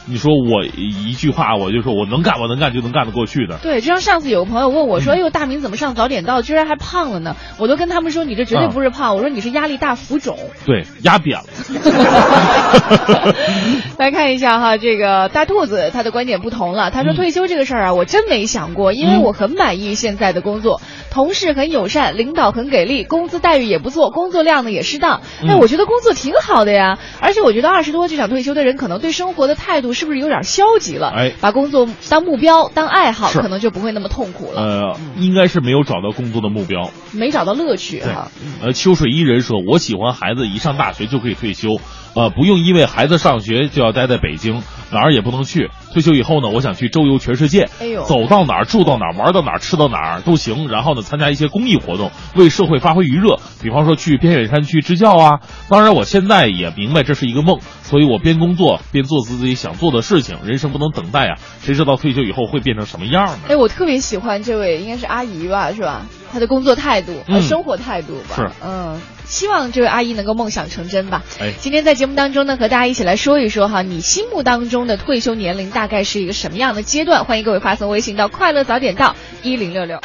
[0.09, 3.59] 你说我一句话我就说我能干，我能干就能干得过去的。
[3.61, 11.45] 对，就像上次有个朋友问我嗯说：“哎呦，大明怎么上早点到，居然还胖了呢？”我都跟他们说：“你这绝对啊不是胖，我说你是压力大浮肿。”对，压扁了。
[13.97, 16.91] 来看一下哈，这个大兔子他的观点不同了。
[16.91, 25.21] 他说嗯退休这个事儿啊，我真没想过，因为嗯我很满意现在的工作，同事很友善，领导很给力，工资待遇也不错，工作量呢也适当。
[25.41, 26.97] 哎，嗯我觉得工作挺好的呀。
[27.21, 31.09] 而且我觉得二十多就想退休的人，可能对生活的态度是不是有点消极了？
[31.09, 31.33] 哎。
[31.41, 36.89] 把工作当目标、当爱好，可能就不会那么痛苦了，呃，应该是没有找到工作的目标。
[37.11, 38.13] 没找到乐趣对。
[38.13, 38.31] 哈。，
[38.61, 41.75] 呃，秋水伊人说，我喜欢孩子一上大学就可以退休，
[42.15, 45.69] 呃，不用因为孩子上学就要待在北京，哪儿也不能去。
[45.91, 47.67] 退休以后呢，我想去周游全世界，
[48.07, 50.67] 走到哪儿住到哪儿，玩到哪儿吃到哪儿都行。
[50.67, 55.39] 然后呢，参加一些公益活动，为社会发挥余热，比方说去偏远山区支教啊。
[55.67, 60.37] 当然，我现在也明白这是一个梦，所以我边工作边做自己想做的事情。
[60.45, 63.39] 人生不能等待啊，谁知道退休以后会变成什么样呢？
[63.49, 66.05] 哎，我特别喜欢这位，应该是阿姨吧，是吧？
[66.31, 68.35] 她的工作态度、呃嗯生活态度吧。
[68.35, 71.23] 是嗯，希望这位阿姨能够梦想成真吧。
[71.39, 77.23] 哎今天在节目当中呢，和大家一起来说一说哈，你心目当中的退休年龄大概是一个什么样的阶段？
[77.23, 80.01] 欢迎各位发送微信到“快乐早点到一零六六”。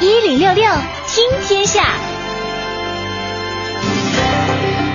[0.00, 0.64] 一零六六
[1.06, 1.84] 听天下，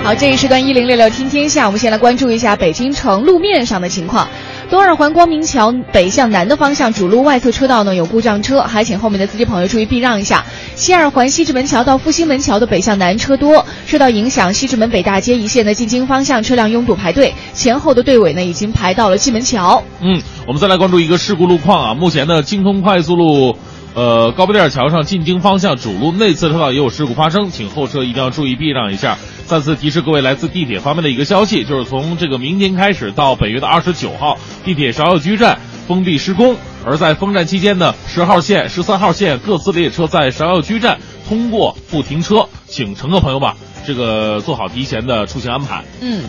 [0.04, 4.28] 好，这一时段一零六六听天下，我们先来关注一下北京城路面上的情况。
[4.70, 10.44] 东二环光明桥北向南的方向主路外侧车道呢有故障车，还请后面的司机朋友注意避让一下。
[10.76, 19.82] 西二环西直门桥到复兴门桥的北向南车多，受到影响，西直门北大街一线的进京方向车辆拥堵排队，前后的队尾呢已经排到了蓟门桥。
[20.00, 21.94] 嗯，我们再来关注一个事故路况啊。
[21.94, 23.56] 目前呢，京通快速路，
[23.94, 29.18] 呃，高碑店桥上进京方向主路内侧车道也有事故发生，请后车一定要注意避让一下。
[29.46, 36.56] 再次提示各位，来自地铁方面的一个消息，就是从这个明天开始到本月的二十九号，地铁芍药居站封闭施工。
[36.86, 40.98] 而在封站期间呢，十号线、十三号线各次列车在芍药居站
[41.28, 43.52] 通过不停车，请乘客朋友们
[43.84, 45.84] 这个做好提前的出行安排。
[46.00, 46.22] 嗯。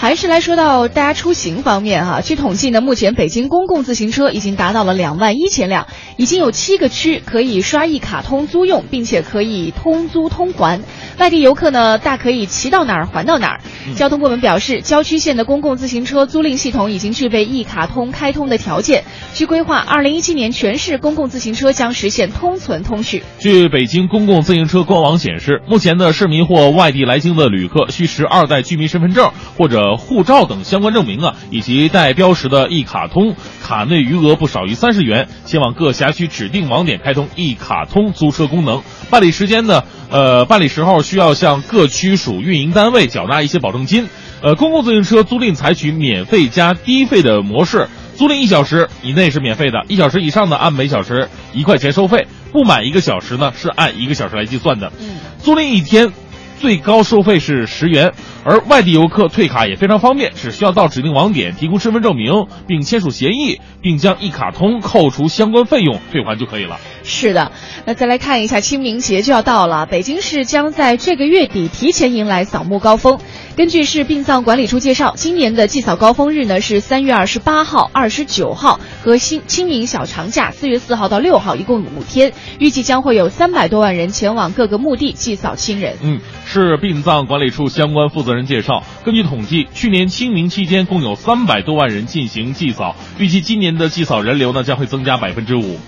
[0.00, 10.84] 还是来说到大家出行方面哈，据统计呢，目前北京公共自行车已经达到了两万一千辆，已经有七个区可以刷一卡通租用，并且可以通租通还。
[11.18, 13.60] 外地游客呢，大可以骑到哪儿还到哪儿。
[13.96, 19.02] 交通部门表示，郊区县的公共自行车租赁系统已经具备一卡通开通的条件。
[19.34, 23.24] 据规划，二零一七年全市公共自行车将实现通存通续。
[23.40, 38.82] 据北京公共自行车官网显示，目前呢，市民或外地来京的旅客需持二代居民身份证或者护照等相关证明啊，以及带标识的一卡通，卡内余额不少于三十元，前往各辖区指定网点开通一卡通租车功能。
[39.10, 44.08] 办理时间呢，呃，办理时候需要向各区属运营单位缴纳一些保证金。
[44.40, 54.92] 呃，公共自行车租赁采取免费加低费的模式，租赁一小时以内是免费的，一小时以上呢按每小时一块钱收费，不满一个小时呢是按一个小时来计算的。
[55.00, 56.12] 嗯，租赁一天
[56.58, 58.12] 最高收费是十元，
[58.44, 66.78] 而外地游客退卡也非常方便，只需要到指定网点提供身份证明，并签署协议，并将一卡通扣除相关费用退还就可以了。
[67.08, 67.52] 是的，
[67.86, 73.18] 那再来看一下清明节就要到了，北京市将在这个月底提前迎来扫墓高峰。
[73.56, 85.96] 根据市殡葬管理处介绍，今年的祭扫高峰日呢是三月二十八号、二十九号和新清明小长假四月四号到六号，一共五天，预计将会有三百多万人前往各个墓地祭扫亲人。
[86.02, 95.80] 嗯，市殡葬管理处相关负责人介绍，根据统计，去年清明期间共有三百多万人进行祭扫，预计今年的祭扫人流呢将会增加百分之五。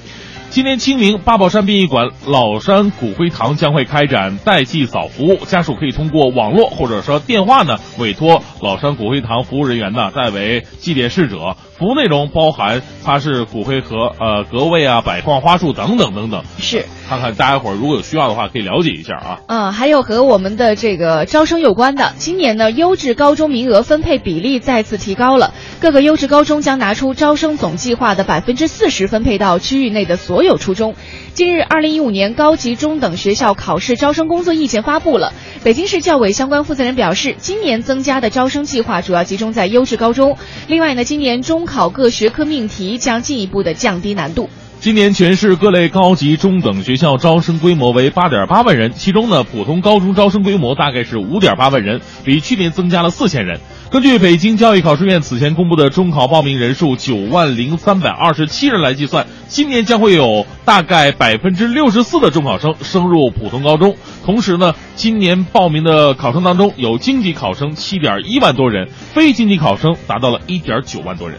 [0.50, 11.56] 今天清明，八宝山殡仪馆老山骨灰堂将会开展代祭扫服务，家属可以通过网络或者说电话呢，委托老山骨灰堂服务人员呢代为祭奠逝者。
[11.80, 16.44] 服务内容包含它是骨灰盒、呃格位啊、摆放花束等等等等。
[16.58, 19.40] 是，看看大家伙儿如果有需要的话，可以了解一下啊。
[19.46, 30.94] 嗯，还有和我们的这个招生有关的，今年呢，优质高中名额分配比例再次提高了，各个优质高中将拿出招生总计划的百分之四十分配到区域内的所有初中。
[31.32, 35.32] 近日，二零一五年高级中等学校考试招生工作意见发布了。
[35.62, 40.36] 北京市教委相关负责人表示，今年增加的招生计划主要集中在优质高中。
[40.66, 44.50] 另外呢，今年中考各学科命题将进一步的降低难度。
[44.80, 53.60] 今年全市各类高级中等学校招生规模为八点八万人，其中呢，普通高中招生规模大概是五点八万人，比去年增加了四千人。
[53.90, 63.96] 根据北京教育考试院此前公布的中考报名人数九万零三百二十七人来计算，今年将会有大概百分之六十四的中考生升入普通高中。
[64.24, 71.38] 同时呢，今年报名的考生当中有经济考生七点一万多人，非经济考生达到了一点九万多人。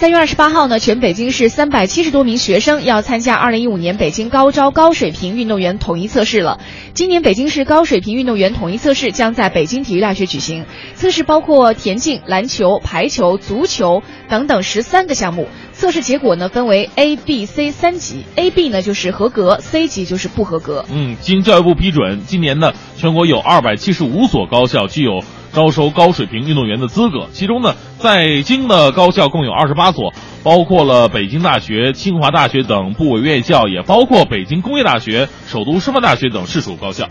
[0.00, 6.58] 三月二十八号呢，全北京市三百七十多名学生要参加二零一五年北京高招高水平运动员统一测试了。
[6.94, 15.48] 今年北京市高水平运动员统一测试将在北京体育大学举行，测试包括田径、篮球、排球、足球等等十三个项目。
[15.74, 20.86] 测试结果呢分为 A、B、C 三级，A、B 呢就是合格，C 级就是不合格。
[20.90, 25.20] 嗯，经教育部批准，今年呢，全国有二百七十五所高校具有
[25.52, 37.08] 招收高水平运动员的资格，其中呢，在京的高校共有二十八所，包括了北京大学、清华大学等部委院校，也包括北京工业大学、首都师范大学等市属高校。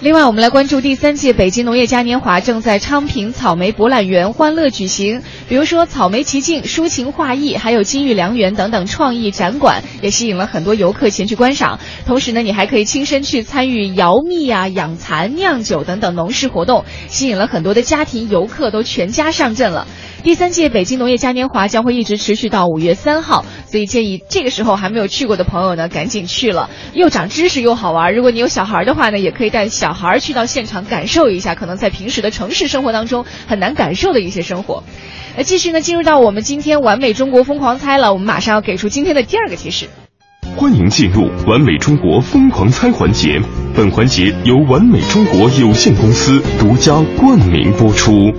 [0.00, 5.22] 另外，我们来关注第三届北京农业嘉年华正在昌平草莓博览园欢乐举行。
[5.48, 11.78] 比如说，草莓奇境、抒情画意，还有金玉良缘等等创意展馆，也吸引了很多游客前去观赏。
[12.06, 19.86] 同时呢，你还可以亲身去参与摇蜜啊、养蚕、酿酒等等农事活动，吸引了很多的家庭游客都全家上阵了。
[20.24, 28.14] 第三届北京农业嘉年华将会一直持续到五月三号，所以建议这个时候还没有去过的朋友呢，赶紧去了，又长知识又好玩。
[28.14, 34.82] 如果你有小孩的话呢，也可以带小孩去到现场感受一下，可能在平时的城市生活当中很难感受的一些生活。
[35.36, 39.90] 那继续呢，进入到我们今天完美中国疯狂猜了，我们马上要给出今天的第二个提示。
[40.56, 43.38] 欢迎进入完美中国疯狂猜环节，
[43.76, 48.32] 本环节由完美中国有限公司独家冠名播出。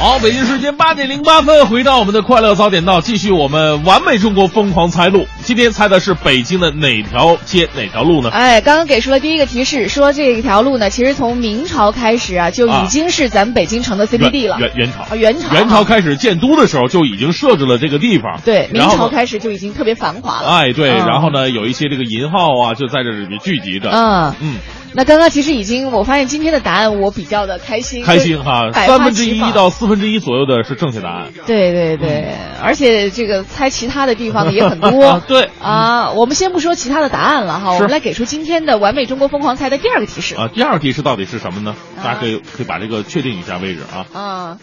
[0.00, 5.26] 好，北京时间八点零八分，回到我们的快乐早点到，继续我们完美中国疯狂猜路。
[5.42, 8.30] 今天猜的是北京的哪条街哪条路呢？
[8.30, 14.58] 哎，刚刚给出了第一个提示，说这条路呢，其实从明朝开始啊，就已经是咱们北京城的 CBD 了。
[14.58, 18.40] 元元朝啊，元朝，元朝开始建都的时候就已经设置了这个地方。
[18.42, 20.48] 对，明朝开始就已经特别繁华了。
[20.48, 23.90] 哎，对，嗯然后呢，有一些这个银号啊，就在这里面聚集着。
[23.90, 24.56] 嗯嗯，
[24.92, 31.28] 那刚刚其实已经，我发现今天的答案我比较的开心，开心哈，三分之一到四分之一左右的是正确答案。
[31.46, 35.22] 对对对，而且这个猜其他的地方的也很多。
[35.28, 40.34] 对啊，我们先不说其他的答案了哈，我们来给出今天的完美中国疯狂猜的第二个提示。
[40.34, 41.76] 啊，第二个提示到底是什么呢？
[41.96, 44.06] 啊大家可以可以把这个确定一下位置啊。
[44.12, 44.58] 啊。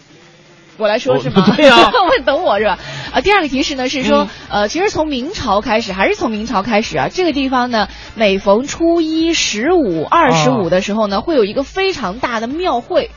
[0.78, 1.52] 我来说是吗？
[1.56, 2.78] 对 呀会等我是吧？
[3.12, 4.28] 啊，第二个提示呢是说，嗯
[4.62, 13.10] 呃，其实从明朝开始，还是从明朝开始啊，这个地方呢，每逢初一、十五、二十五的时候呢，会有一个非常大的庙会。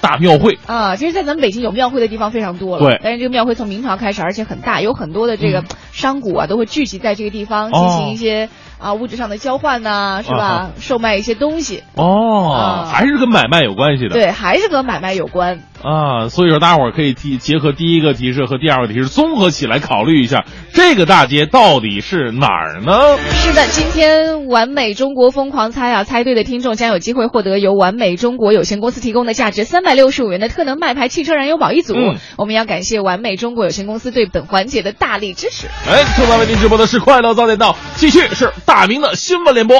[0.00, 2.82] 大庙会啊，其实，在咱们北京有庙会的地方非常多了。
[2.84, 10.44] 对但是这个庙会从明朝开始，而且很大，有很多的这个嗯商贾啊，都会聚集在这个地方进哦行一些、啊物质上的交换呐、是吧？
[10.44, 14.10] 啊售卖一些东西，哦啊，还是跟买卖有关系的。
[14.10, 15.60] 对，还是跟买卖有关。
[15.84, 23.16] 啊，所以说大伙儿可以提结合第一个提示和第二个提示综合起来考虑一下，这个大街到底是哪儿呢？
[23.34, 31.94] 是的，今天完美中国疯狂猜啊，猜对的听众将有机会获得由完美中国有限公司提供的价值三百六十五元的特能麦牌汽车燃油宝一组。
[31.94, 35.68] 嗯我们要感谢完美中国有限公司对本环节的大力支持。
[35.84, 39.76] 哎，正在为您直播的是快乐早点到，继续是大明的新闻联播。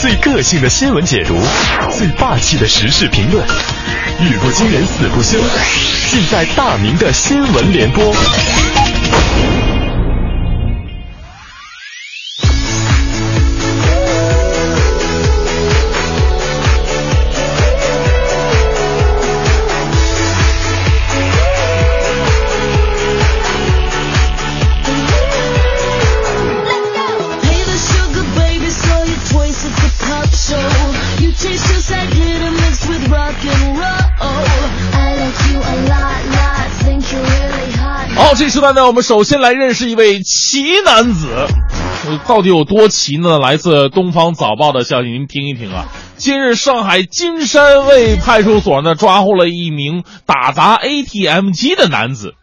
[0.00, 1.34] 最个性的新闻解读，
[1.90, 3.42] 最霸气的时事评论，
[4.20, 5.38] 语不惊人死不休，
[6.10, 8.14] 尽在大明的新闻联播。
[38.48, 41.28] 时段呢，我们首先来认识一位奇男子，
[42.06, 43.38] 呃到底有多奇呢？
[43.38, 45.86] 来自东方早报的消息，您听一听啊。
[46.16, 52.34] 近日，上海金山卫派出所呢抓获了一名打砸 ATM 机的男子。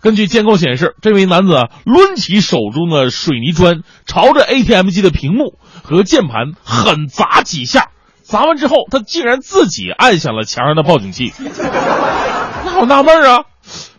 [0.00, 7.88] 根据监控显示，这名男子啊抡起手中的水泥砖，朝着 ATM 机的屏幕和键盘狠砸几下。
[8.22, 11.32] 砸完之后，他竟然自己按响了墙上的报警器。
[12.64, 13.44] 那我纳闷啊，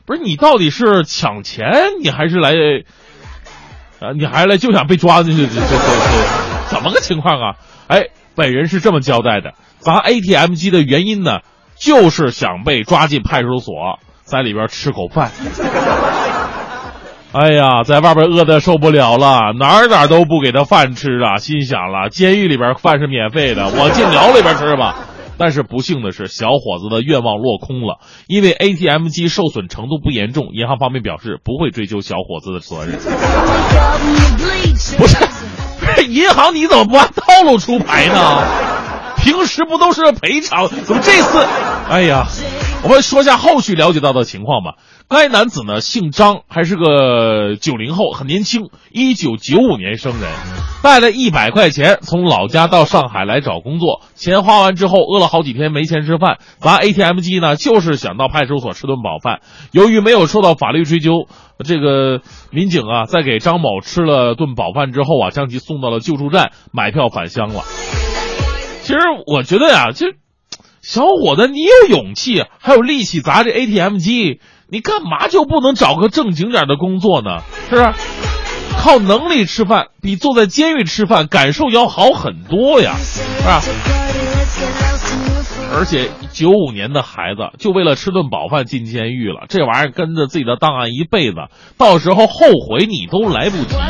[0.05, 1.65] 不是你到底是抢钱，
[2.01, 2.51] 你还是来，
[4.01, 5.47] 啊，你还来就想被抓进去？
[5.47, 7.55] 这这这这怎么个情况啊？
[7.87, 11.39] 哎，本人是这么交代的：砸 ATM 机的原因呢，
[11.77, 15.31] 就是想被抓进派出所，在里边吃口饭。
[17.31, 21.37] 哎呀，在外边饿的受不了了，哪儿哪儿都不给他饭吃啊！
[21.37, 24.97] 心想了，监狱里边饭是免费的，我进牢里边吃吧。
[25.38, 32.97] 但是不幸的是，小伙子的愿望落空了，因为 ATM 机受损程度不严重，银行方面表示不会追究小伙子的责任。
[34.97, 35.15] 不是，
[35.77, 38.43] 不 是银行你怎么不按套路出牌呢？
[39.17, 40.67] 平时不都是赔偿？
[40.67, 41.45] 怎么这次？
[41.89, 42.27] 哎呀，
[42.84, 44.73] 我们说下后续了解到的情况吧。
[45.07, 50.29] 该男子呢姓张，还是个九零后，很年轻，一九九五年生人，
[50.84, 54.01] 带了一百块钱从老家到上海来找工作。
[54.15, 59.39] 钱花完之后，饿了好几天没钱吃饭，砸 ATM 机呢，就是想到派出所吃顿饱饭。
[59.71, 61.27] 由于没有受到法律追究，
[61.63, 62.19] 这个
[62.51, 67.61] 民警啊，在给张某吃了顿饱饭之后啊，将其送到了救助站买票返乡了。
[68.81, 70.17] 其实我觉得呀、其实
[70.84, 77.39] 小伙子，你有勇气，还有力气砸这 ATM 机，你干嘛就不能找个正经点的工作呢？
[77.69, 77.93] 是不是？
[78.77, 83.61] 靠能力吃饭比坐在监狱吃饭感受要好很多呀，是吧？
[85.75, 91.38] 而且九五年的孩子就为了吃顿饱饭进监狱了，这玩意儿跟着自己的档案一辈子，
[91.77, 93.89] 到时候后悔你都来不及呀、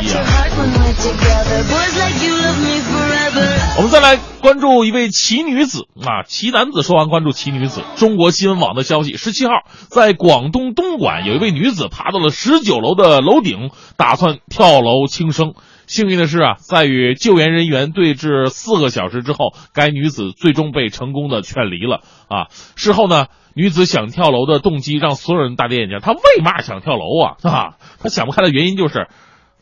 [3.76, 7.82] 我们再来关注一位奇女子啊，奇男子说完关注奇女子。
[7.96, 9.52] 中国新闻网的消息，十七号
[9.88, 15.54] 在广东东莞有一位女子爬到了十九楼的楼顶，打算跳楼轻生。
[15.88, 22.46] 幸运的是啊，在与救援人员对峙四个小时之后，该女子最终被成功的劝离了啊。
[22.76, 25.98] 事后呢，女子想跳楼的动机让所有人大跌眼镜。
[26.00, 27.36] 她为嘛想跳楼啊？
[27.42, 29.08] 啊，她想不开的原因就是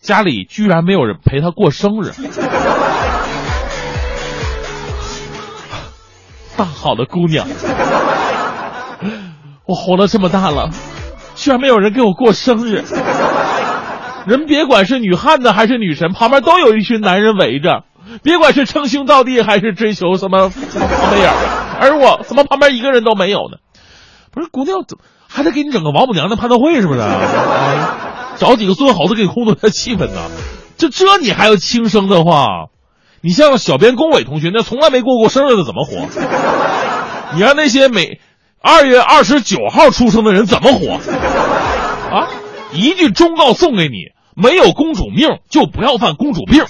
[0.03, 2.13] 家里居然没有人陪她过生日。
[6.63, 7.45] 大好的姑娘，
[9.67, 10.71] 我活了这么大了，
[11.35, 12.85] 居然没有人给我过生日。
[14.27, 17.83] 人别管是女汉子还是女神，旁边都有一群男人围着。
[18.23, 21.35] 别管是称兄道弟还是追求什么什么旁边眼儿，
[21.81, 23.57] 而我怎么旁边一个人都没有呢？
[24.31, 27.01] 不是姑娘，怎么还得给你整个王母娘娘蟠桃会是不是？
[27.01, 27.97] 啊
[28.37, 30.31] 找几个孙猴子给你烘托一下气氛呢？
[30.79, 32.67] 就这你还要轻生的话，
[33.23, 36.09] 你像小编龚伟同学，那从来没过过生日的怎么活？
[37.35, 38.21] 你让那些每
[38.61, 40.95] 二月二十九号出生的人怎么活？
[42.15, 42.29] 啊！
[42.73, 46.65] 一句忠告送给你：没有公主命就不要犯公主病。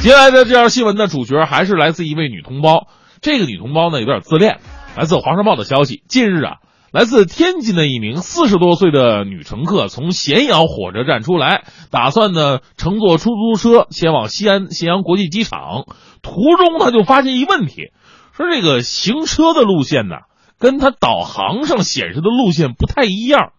[0.00, 2.88] 接下来的这条新闻的主角还是来自一位女同胞，
[3.22, 4.58] 这个女同胞呢有点自恋。
[4.96, 6.56] 来自《华商报》的消息，近日啊，
[6.94, 15.86] 来自天津的一名四十多岁的女乘客从咸阳火车站出来，打算呢乘坐出租车前往西安咸阳国际机场。
[16.22, 17.90] 途中她就发现一问题，
[18.36, 20.18] 说这个行车的路线呢，
[20.60, 23.50] 跟她导航上显示的路线不太一样。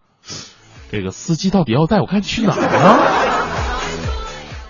[0.90, 2.96] 这个司机到底要带我看去哪儿呢？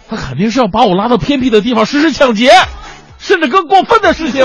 [0.09, 2.51] 他肯定是要把我拉到偏僻的地方实施抢劫，
[3.19, 4.45] 甚至更过分的事情。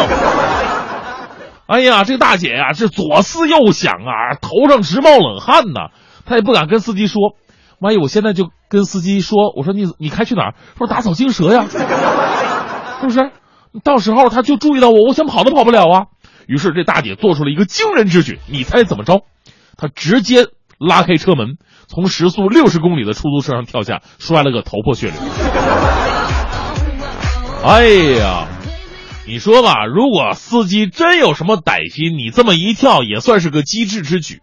[1.68, 5.90] 哎呀，这大姐呀、这左思右想啊，头上直冒冷汗呐。
[6.26, 7.36] 她也不敢跟司机说，
[7.80, 10.56] 万一我现在就跟司机说，我说你你开去哪儿？
[10.78, 11.66] 说打草惊蛇呀，
[13.02, 13.32] 是不是？
[13.84, 16.06] 到时候他就注意到我，我想跑都跑不了啊。
[16.48, 19.22] 于是这大姐做出了一个惊人之举，你猜怎么着？
[19.78, 20.48] 她直接
[20.78, 21.58] 拉开车门，
[21.88, 25.16] 从时速六十公里的出租车上跳下，摔了个头破血流。
[27.64, 27.86] 哎
[28.20, 28.48] 呀，
[29.32, 34.42] 你说吧，如果司机真有什么歹心，你这么一跳也算是个机智之举。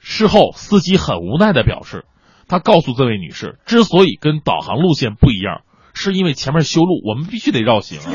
[0.00, 2.06] 事后，司机很无奈的表示，
[2.48, 5.60] 他告诉这位女士，之所以跟导航路线不一样，
[5.94, 8.10] 是因为前面修路，我们必须得绕行啊。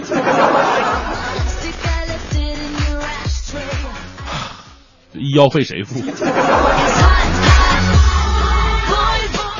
[5.15, 6.01] 医药费谁付？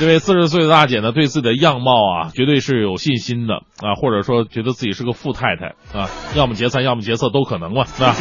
[0.01, 8.15] 这位四十岁的大姐呢，对自己的样貌啊，绝对是有信心的啊，或者说觉得自己是个富太太啊，要么劫财，要么劫色，都可能嘛，是吧？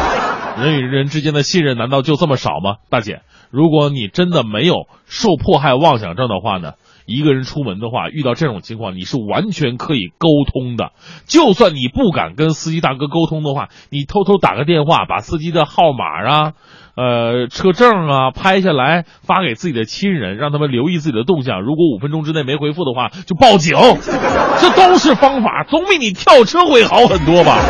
[0.58, 2.76] 人与人之间的信任难道就这么少吗？
[2.88, 3.20] 大姐，
[3.50, 6.72] 如果你真的没有受迫害妄想症的话呢，
[7.04, 10.92] 一个人出门的话，遇到这种情况，你是完全可以沟通的。
[11.26, 16.52] 就算你不敢跟司机大哥沟通的话，你偷偷打个电话，把司机的号码啊、
[16.98, 21.62] 呃车证啊拍下来，发给自己的亲人，让他们留意自己的动向。
[21.62, 23.76] 如果五分钟之内没回复的话，就报警。
[24.58, 27.60] 这都是方法，总比你跳车会好很多吧。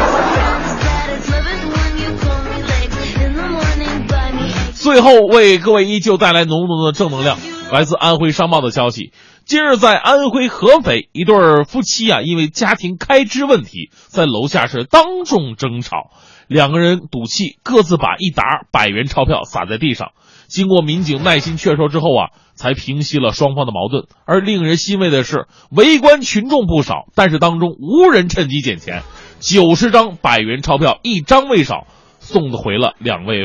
[4.72, 7.36] 最后为各位依旧带来浓浓的正能量。
[7.70, 9.12] 来自安徽商报的消息，
[9.44, 16.08] 今日在安徽合肥，一对夫妻啊，因为家庭开支问题，在楼下是当众争吵，
[16.48, 20.12] 两个人赌气，各自把一沓百元钞票撒在地上。
[20.48, 24.06] 经过民警耐心劝说之后啊，才平息了双方的矛盾。
[24.24, 29.02] 而令人欣慰的是，围观群众不少，但是当中无人趁机捡钱，
[29.40, 31.86] 九十张百元钞票一张未少，
[32.18, 33.44] 送回了两位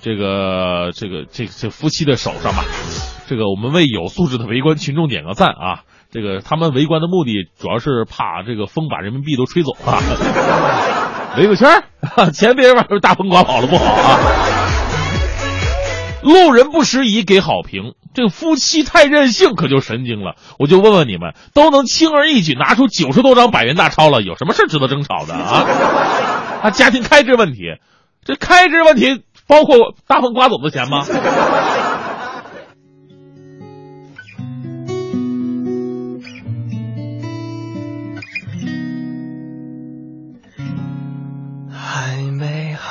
[0.00, 2.64] 这个这个这这夫妻的手上吧。
[3.26, 5.82] 这个我们为有素质的围观群众点个赞啊！
[6.12, 9.98] 这个他们围观的目的主要是怕这个风把人民币都吹走啊，
[11.36, 14.18] 围个圈儿， 钱别让大风刮跑了不好啊！
[16.22, 20.36] 路人不识宜给好评，这个夫妻太任性可就神经了。
[20.58, 25.66] 我就问问你们，都能轻而易举拿出九十多张百元大钞了，有什么事值得争吵的啊？
[26.62, 27.76] 啊，家庭开支问题，
[28.24, 31.04] 这开支问题包括大风刮走的钱吗？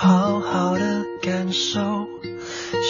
[0.03, 1.79] 好好的感受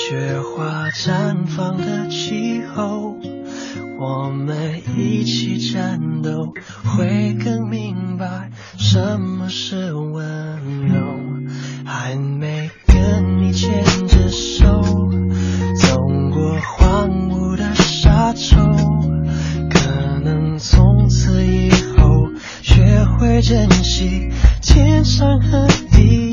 [0.09, 3.15] 雪花绽放的气候，
[3.99, 8.49] 我们一起战斗，会更明白
[8.79, 10.95] 什么是温柔。
[11.85, 14.81] 还没跟你牵着手，
[15.79, 15.95] 走
[16.33, 18.57] 过荒芜的沙丘，
[19.69, 22.31] 可能从此以后
[22.63, 24.31] 学会珍惜
[24.63, 26.32] 天长和地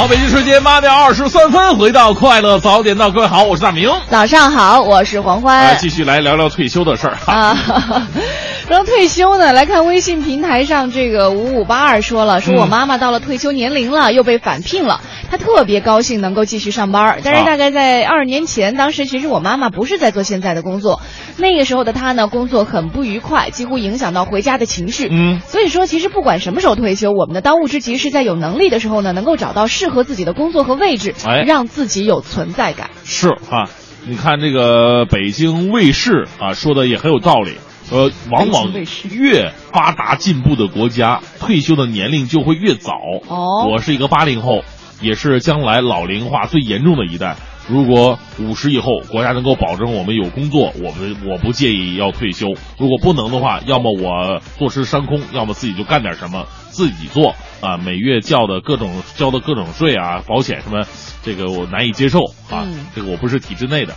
[0.00, 5.62] 好，北京时间八点二十三分，回到快乐早点到，各位好，我是大明，早上好，我是黄欢。
[5.62, 7.30] 来继续来聊聊退休的事儿哈。
[7.34, 8.08] 啊，
[8.70, 17.18] 说到退休呢，来看微信平台上这个五五八二说了，说我妈妈到了退休年龄了，又被返聘了，她特别高兴能够继续上班。
[17.24, 21.02] 但是大概在二十年前，当时其实我妈妈不是在做现在的工作，
[21.36, 25.08] 那个时候的她呢，工作很不愉快，几乎影响到回家的情绪。
[25.10, 32.90] 嗯，所以说，其实不管什么时候退休，我们的当务之急是在有能力的时候呢，能够找到适合自己的工作和位置，哎让自己有存在感。
[33.02, 33.66] 是啊，
[34.06, 37.54] 你看这个北京卫视啊说的也很有道理。
[37.90, 38.72] 呃，往往
[39.10, 42.92] 越发达进步的国家，退休的年龄就会越早。
[43.28, 44.62] 哦我是一个八零后，
[45.00, 47.36] 也是将来老龄化最严重的一代。
[47.68, 52.48] 如果五十以后国家能够保证我们有工作，我们我不介意要退休。
[52.78, 57.76] 如果不能的话，要么我坐吃山空，要么自己就干点什么自己做啊。
[57.76, 60.84] 每月交的各种交的各种税啊、保险什么，
[61.22, 62.20] 这个我难以接受
[62.50, 62.64] 啊。
[62.66, 63.94] 嗯这个我不是体制内的，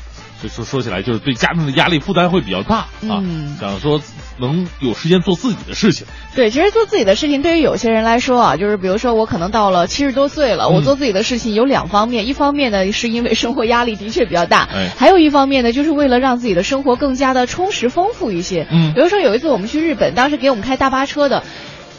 [0.50, 3.22] 所以说说起来就是对家庭的压力负担会比较大啊。
[3.22, 4.02] 嗯想说
[4.40, 18.68] 能有时间做自己的事情，对，其实做自己的事情对于有些人来说啊，就是比如说我可能到了七十多岁了，嗯我做自己的事情有两方面，一方面呢是因为生活压力的确比较大，哎还有一方面呢就是为了让自己的生活更加的充实丰富一些。
[18.72, 21.44] 嗯比如说有一次我们去日本，当时给我们开大巴车的。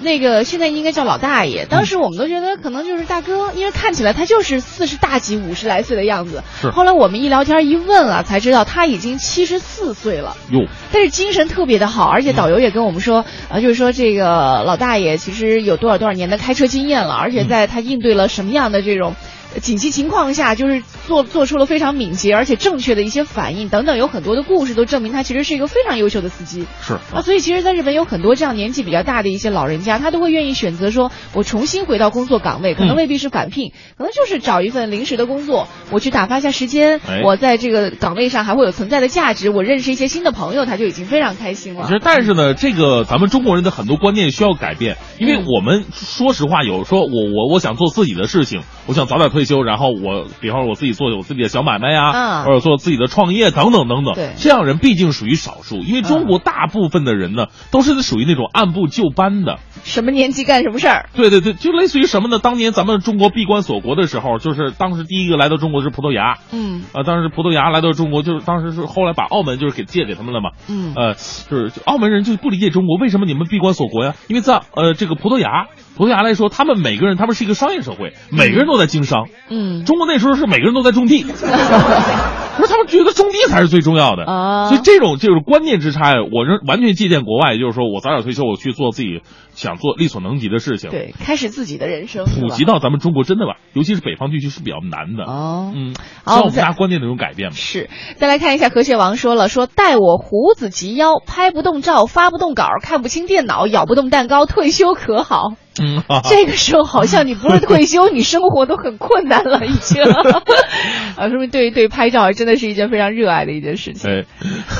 [0.04, 6.44] 那个现在应该叫老大爷，当时我们都觉得可能就是大哥，因为看起来他就是四十大几、五十来岁的样子。
[6.60, 6.70] 是。
[6.70, 10.36] 后来我们一聊天一问啊，才知道他已经七十四岁了。
[10.50, 10.60] 哟，
[10.92, 19.14] 但是精神特别的好，而且导游也跟我们说，啊，就是说这个老大爷其实有多少多少年的开车经验了，而且在他应对了什么样的这种呃
[19.60, 26.66] 紧急情况下，就是做做出了非常敏捷而且正确的一些反应等等，有很多的故事都证明他其实是一个非常优秀的司机。
[26.80, 41.92] 是啊，所以其实，在日本有很多这样年纪比较大的一些老人家，他都会愿意选择说，我重新回到工作岗位，可能嗯未必是返聘，可能就是找一份临时的工作，我去打发一下时间，哎我在这个岗位上还会有存在的价值，我认识一些新的朋友，他就已经非常开心了其。
[41.92, 59.58] 实，但是呢，这个咱们中国人的很多观念需要改变，因为嗯我们说实话，有说我我我想做自己的事情，我想早点退休，然后我比方说我自己做我自己的小买卖呀、啊或者做自己的创业等等等等对，这样人毕竟属于少数，因为中国大部分的人呢，都是属于那种按部就班的。
[59.84, 61.08] 什么年纪干什么事儿？
[61.14, 62.38] 对对对，就类似于什么呢？
[62.38, 74.14] 当年咱们中国闭关锁国的时候，就是当时第一个来到中国是葡萄牙，嗯啊，当时葡萄牙来到中国，就是当时是后来把澳门就是给借给他们了嘛，嗯呃，就是就澳门人就不理解中国为什么你们闭关锁国呀？
[74.28, 75.66] 因为在呃这个葡萄牙，
[75.96, 79.28] 葡萄牙来说，他们每个人他们是一个商业社会，每个人都在经商。
[79.48, 89.20] 嗯中国那时候是每个人都在种地， 不是他们觉得种地才是最重要的啊所以这种就是观念之差，我是完全借鉴国外，就是说我早点退休，我去做自己
[89.54, 92.24] 想做力所能及的事情。，对，开始自己的人生。
[92.24, 95.24] 普及到咱们中国真的吧，尤其是北方地区是比较难的。
[95.24, 95.94] 哦，嗯，
[96.24, 97.56] 好我们大家观念的一种改变嘛。
[97.56, 105.54] 是，再来看一下和谐王说了，说待我胡子及腰，拍不动照，发不动稿，看不清电脑，咬不动蛋糕，退休可好？
[105.82, 110.02] 嗯， 这个时候好像你不是退休，你生活都很困难了，已经。
[111.16, 114.08] 啊，说明对对拍照真的是一件非常热爱的一件事情。
[114.08, 114.24] 哎，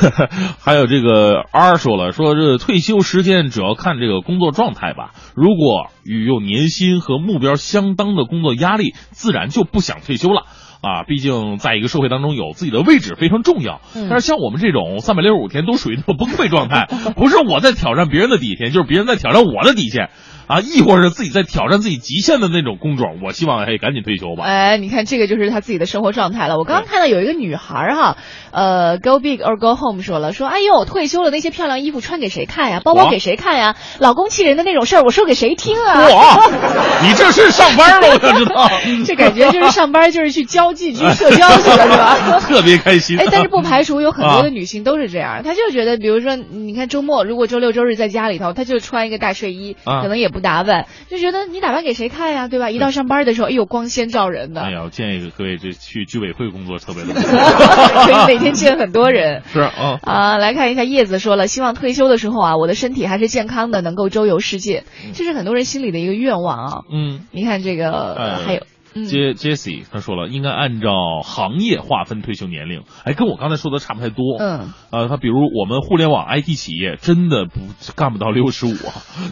[0.62, 5.12] 还有这个 R 说了，说这退休时间主要看这个工作状态吧。
[5.34, 10.44] 如果与有年薪和目标相当的工作压力，自然就不想退休了。
[10.80, 13.80] 啊，毕竟在一个社会当中有自己的位置非常重要。
[13.94, 16.86] 嗯但是像我们这种三百六十五天都属于那种崩溃状态，
[17.16, 20.10] 不是我在挑战别人的底线，就是别人在挑战我的底线，
[20.47, 23.20] 啊，亦或是自己在挑战自己极限的那种工种。
[23.24, 24.45] 我希望哎赶紧退休吧。
[24.45, 26.57] 哎，你看这个就是他自己的生活状态了。
[26.59, 28.16] 我刚刚看到有一个女孩哈，
[28.51, 32.80] 呃，Go Big or Go Home 说了，说哎呦，退休了那些漂亮衣服穿给谁看呀？
[32.84, 33.76] 包包给谁看呀？
[33.99, 36.09] 老公气人的那种事儿，我说给谁听啊？
[36.09, 36.51] 哇，
[37.03, 38.68] 你这是上班了，我想知道。
[39.07, 42.40] 这感觉就是上班就是去交际、去社交去了，是吧？
[42.47, 43.18] 特别开心。
[43.18, 52.68] 哎，但是不排除有很多啊的女性都是这样，她就觉得，比如说，你看周末如果周六周日在家里头，她就穿一个大睡衣，啊可能也不不打扮，就觉得你打扮给谁看呀，对吧？
[52.68, 59.43] 一到上班的时候，哎呦，光鲜照人的，哎呀，我建议各位这去居委会工作特别累可以每天见很多人。
[59.53, 64.82] 是啊，啊，来看一下叶子说了，希望退休的时候啊，我的身体还是健康的，能够周游世界，
[65.14, 66.80] 这是很多人心里的一个愿望啊。
[66.93, 68.61] 嗯，你看这个，呃还有。
[68.95, 74.36] 嗯杰杰西他说了，应该按照行业划分退休年龄，哎，跟我刚才说的差不太多。
[74.38, 77.61] 嗯，呃，他比如我们互联网 IT 企业真的不
[77.97, 78.74] 干不到六十五，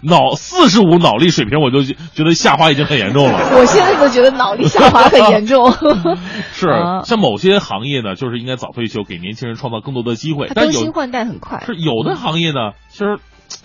[0.03, 3.39] 脑四十五脑力水平我就觉得下滑已经很严重了。
[3.59, 5.71] 我现在都觉得脑力下滑很严重。
[6.53, 10.49] 是啊，像某些行业呢，就是应该早退休，给年轻人创造更多的机会。
[10.49, 11.63] 更新换代很快。
[11.65, 13.19] 是有的行业呢，其实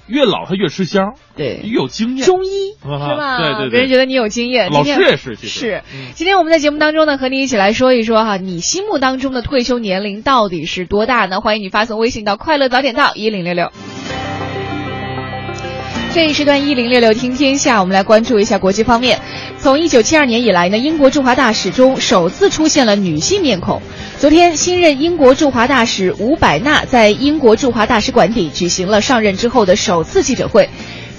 [0.07, 2.25] 越老他越吃香，对越有经验。
[2.25, 3.37] 中医是是吧？
[3.37, 4.69] 对对对，别人觉得你有经验。
[4.69, 6.11] 老今天师也是，其实是嗯。
[6.15, 11.41] 今天我们在节目当中呢，和你一起来说一说哈，你心目当中的退休年龄到底是多大呢？
[11.41, 13.71] 欢迎你发送微信到“快乐早点到”一零六六。
[16.17, 19.19] 这一时段一零六六听天下，我们来关注一下国际方面。
[19.59, 23.79] 从一九七二年以来呢，英国驻华大使中首次出现了女性面孔。
[24.17, 30.67] 昨天，新任英国驻华大使伍百纳在英国驻华大使馆邸举行了上任之后的首次记者会。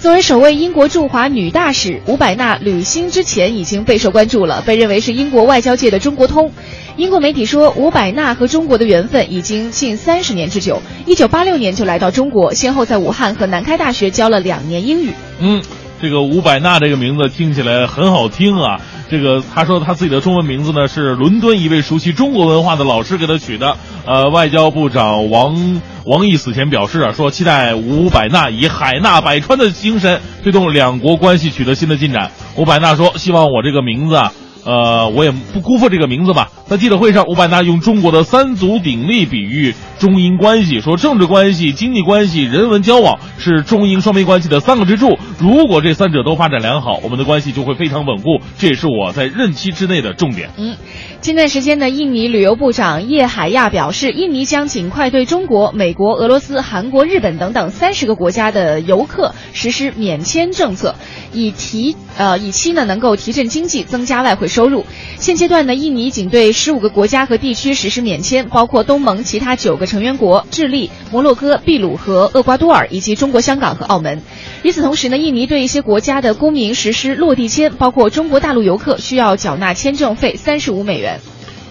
[0.01, 6.51] 作为首位英国驻华女大使，伍百纳履新之前已经备受关注了，被认为是英国外交界的中国通。
[6.99, 10.81] 英国媒体说，伍百纳和中国的缘分已经近三十年之久。
[11.05, 15.13] 一九八六年就来到中国，先后在武汉和南开大学教了两年英语。
[15.39, 15.63] 嗯，
[16.01, 18.81] 这个伍百纳这个名字听起来很好听啊。
[19.09, 23.77] 这个他说他自己的中文名字呢是伦敦一位熟悉中国文化的老师给他取的。
[24.05, 32.31] 呃，外交部长王王毅此前表示啊，说期待伍百纳以海纳百川的精神推动两国关系取得新的进展。
[32.57, 34.33] 伍百纳说，希望我这个名字啊。
[34.69, 36.51] 呃，我也不辜负这个名字吧。
[36.67, 45.17] 在记者会上，吴百纳用中国的三足鼎立比喻中英关系，说政治关系、经济关系、人文交往是中英双边关系的三个支柱。
[45.39, 48.39] 如果这三者都发展良好，我们的关系就会非常稳固。
[48.59, 50.51] 这也是我在任期之内的重点。
[50.55, 50.77] 嗯，
[51.21, 60.95] 近段时间呢，印尼旅游部长叶海亚表示，印尼将尽快对中国、美国、俄罗斯、韩国、日本等等三十个国家的游客实施免签政策，
[61.33, 64.85] 以提呃以期呢能够提振经济，增加外汇收入。
[65.17, 74.21] 现阶段呢，印尼仅对十五个国家和地区实施免签，包括东盟其他九个成员国智利、摩洛哥、秘鲁和厄瓜多尔，以及中国香港和澳门。
[74.63, 81.08] 与此同时呢，印尼对一些国家的公民实施落地签，包括中国大陆游客需要缴纳签证费三十五美元。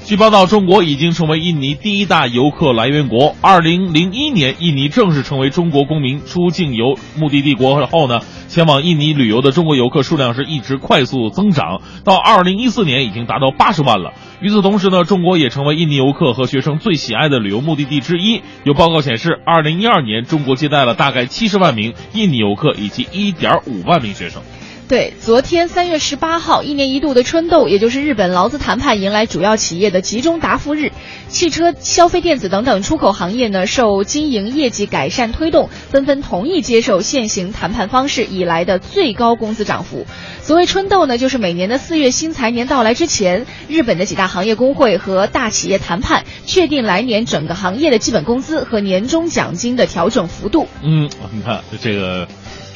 [0.09, 3.37] 据报道，中国已经成为印尼第一大游客来源国。
[3.43, 14.15] 二零零一年，印尼正式成为中国公民出境游目的地国后呢，前往印尼旅游的中国游客数量是一直快速增长，到二零一四年已经达到八十万了。
[14.41, 18.41] 与此同时呢，中国也成为印尼游客和学生最喜爱的旅游目的地之一。
[18.65, 24.41] 有报告显示，二零一二年中国接待了大概七十万名印尼游客以及一点五万名学生。
[24.89, 30.93] 对，昨天三月十八号，一年一度的春斗，也就是日本劳资谈判迎来主要企业的集中答复日。
[31.29, 40.07] 汽车、消费电子等等出口行业呢，受经营业绩改善推动，纷纷同意接受现行谈判方式以来的最高工资涨幅。
[40.41, 50.67] 所谓春斗呢，就是每年的四月新财年到来之前，日本的几大行业工会和大企业谈判，确定来年整个行业的基本工资和年终奖金的调整幅度。
[50.83, 52.27] 嗯，你看这个。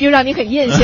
[0.03, 0.83] 又让你很艳羡，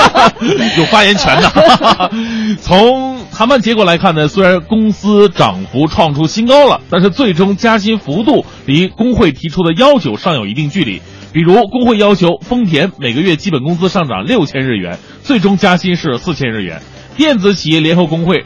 [0.78, 2.10] 有发言权的。
[2.60, 11.02] 从谈判结果来看呢，虽然公司涨幅创出新高了，但是最终加薪幅度离工会提出的要求尚有一定距离。
[11.32, 16.78] 比如，工会要求丰田每个月基本工资上涨六千日元，最终加薪是四千日元；
[17.14, 18.42] 电子企业联合工会，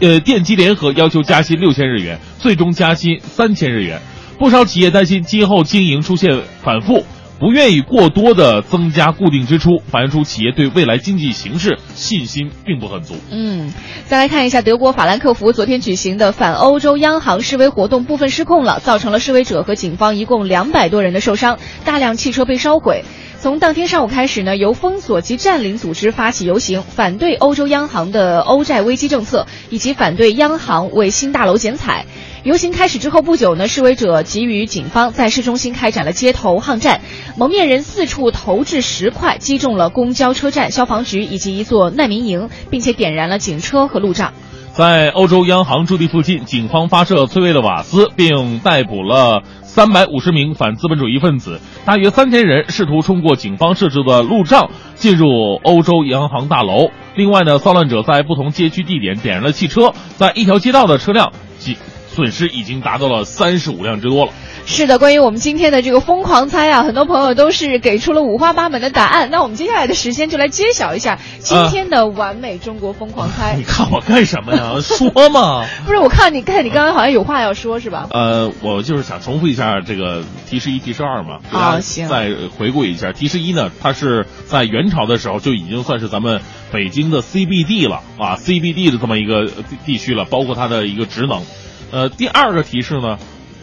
[0.00, 4.00] 呃，电机联合要求加薪六千日元，最终加薪三千日元。
[4.38, 7.04] 不少企业担心今后经营出现反复。
[7.44, 13.16] 不愿意过多的增加固定支出，反映出企业对未来经济形势信心并不很足。
[13.30, 13.70] 嗯，
[14.06, 23.04] 再来看一下德国法兰克福昨天举行的反欧洲央行示威活动部分失控了，造成了示威者和警方一共两百多人的受伤，大量汽车被烧毁。
[23.44, 32.06] 从当天上午开始呢，由封锁及占领组织发起游行，反对欧洲央行的欧债危机政策，以及反对央行为新大楼剪彩。
[32.42, 37.02] 游行开始之后不久呢，示威者给予警方在市中心开展了街头巷战，
[37.36, 44.32] 蒙面人四处投掷石块，击中了公交车站、消防局以及一座难民营，并且点燃了警车和路障。
[44.72, 49.42] 在欧洲央行驻地附近，警方发射催泪的瓦斯，并逮捕了
[49.74, 55.26] 三百五十名反资本主义分子，大约三千人试图冲过警方设置的路障进入
[55.64, 56.92] 欧洲银行大楼。
[57.16, 61.32] 另外呢，骚乱者在不同街区地点点燃了汽车，在一条街道的车辆。
[62.14, 64.32] 损失已经达到了三十五辆之多了。
[64.66, 69.28] 是的，关于我们今天的这个疯狂猜啊，很多朋友都是给出了五花八门的答案。
[69.30, 73.56] 那我们接下来的时间就来揭晓一下今天的完美中国疯狂猜。
[73.58, 74.76] 你看我干什么呀？
[74.80, 75.66] 说嘛。
[75.84, 78.06] 不是，我看你看你刚刚好像有话要说是吧？
[78.10, 83.12] 呃，我就是想重复一下这个提示一、提示二嘛，好行再回顾一下。
[83.12, 86.40] 提示一呢，它是在元朝的时候就已经算是咱们
[86.72, 91.42] 北京的 CBD 了啊，CBD 的这么一个地地区了，包括它的一个职能。
[91.90, 93.18] 呃，第二个提示呢，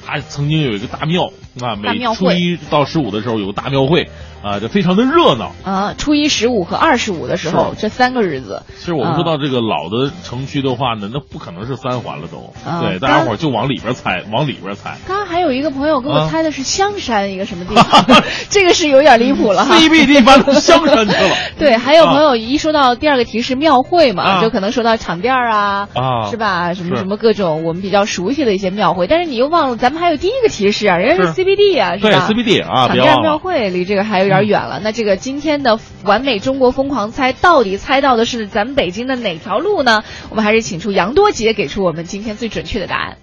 [0.05, 4.09] 它曾经有一个大庙啊，每初一到十五的时候有个大庙会
[4.43, 5.53] 啊，就非常的热闹。
[5.63, 14.97] 啊，初一十五和二十五的时候，这三个日子，其实我们说到这个老的城区的话呢，那不可能是三环了都，啊对，大家伙儿就往里边猜，往里边猜。
[15.07, 19.63] 刚刚还有一个朋友跟我啊猜的是香山一个什么地方， 这个是有点离谱了。
[19.65, 21.35] CBD 搬到香山去了。
[21.57, 26.73] 对，还有朋友一说到第二个提示庙会嘛，啊就可能说到场店儿啊，啊是吧？
[26.73, 33.21] 什么什么各种我们比较熟悉的一些庙会，但是你又忘了，咱们还有第一个提示啊，人家是是 CBD 啊，是对吧 CBD 啊，场店别忘了。
[33.21, 34.79] 庙会离这个还有有点远了。
[34.79, 40.03] 那这个今天的完美中国疯狂猜，到底猜到的是咱们北京的哪条路呢？
[40.29, 43.17] 我们还是请出杨多杰给出我们今天最准确的答案。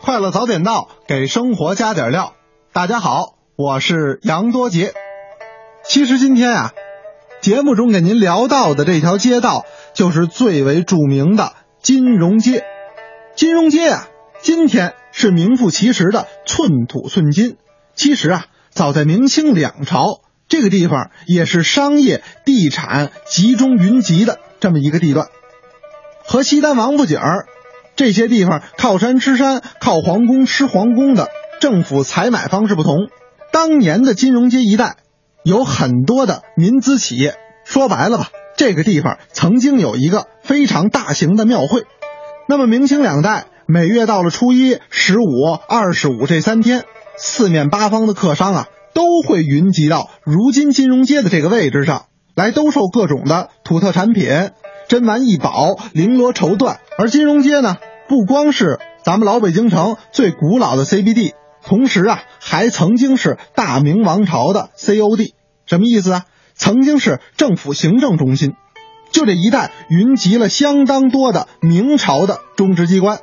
[0.00, 2.34] 快乐早点到，给生活加点料。
[2.72, 4.92] 大家好，我是杨多杰。
[5.84, 6.70] 其实今天啊，
[7.40, 9.64] 节目中给您聊到的这条街道，
[9.94, 11.52] 就是最为著名的
[11.82, 12.64] 金融街。
[13.34, 14.08] 金融街啊，
[14.40, 17.56] 今天是名副其实的寸土寸金。
[17.94, 25.28] 其实啊，早在明清两朝，这个地方也是商业地产集中云集的这么一个地段。
[26.24, 27.46] 和西单王府井儿
[27.94, 31.28] 这些地方靠山吃山、靠皇宫吃皇宫的
[31.60, 32.96] 政府采买方式不同，
[33.52, 34.96] 当年的金融街一带
[35.44, 37.36] 有很多的民资企业。
[37.64, 41.84] 说白了吧，这个地方曾经有一个非常大型的庙会。
[42.48, 45.24] 那么明清两代，每月到了初一、十五、
[45.68, 46.84] 二十五这三天，
[47.16, 54.28] 四面八方的客商啊，都会云集到如今金融街的这个位置上来兜售各种的土特产品、
[54.88, 56.76] 珍玩异宝、绫罗绸缎。
[56.98, 57.76] 而金融街呢，
[58.08, 61.32] 不光是咱们老北京城最古老的 CBD，
[61.64, 65.32] 同时啊，还曾经是大明王朝的 COD。
[65.66, 66.24] 什么意思啊？
[66.54, 68.54] 曾经是政府行政中心。
[69.10, 73.18] 就这一带云集了相当多的明朝的中职机关，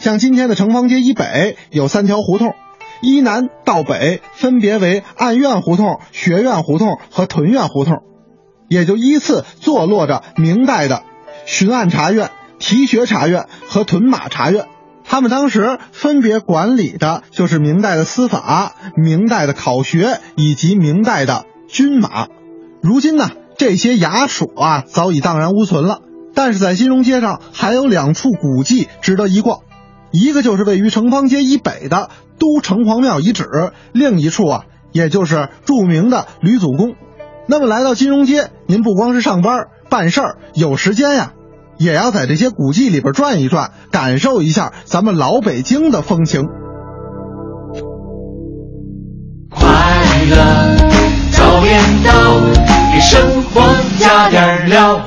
[0.00, 2.54] 像今天的城方街以北有三条胡同，
[3.02, 8.02] 依南到北分别为按院胡同、学院胡同和屯院胡同，
[8.68, 11.02] 也就依次坐落着明代的
[11.46, 14.66] 巡按察院、提学察院和屯马察院。
[15.04, 22.28] 他们当时分别管理的就是明代的司法、明代的考学以及明代的军马。
[22.82, 26.02] 如今呢，这些衙署啊早已荡然无存了，
[26.34, 29.60] 但是在金融街上还有两处古迹值得一逛，
[30.10, 33.44] 一个就是位于城方街以北的都城隍庙遗址，
[33.92, 36.94] 另一处啊，也就是著名的吕祖宫。
[37.46, 41.32] 那么来到金融街，您不光是上班办事儿，有时间呀，
[41.78, 46.46] 也要在这些古迹里边转一转，感受一下咱们老北京的风情。
[49.50, 49.66] 快
[50.30, 50.36] 乐
[51.32, 52.12] 早点到，
[52.92, 53.62] 给生活
[53.98, 55.00] 加点料。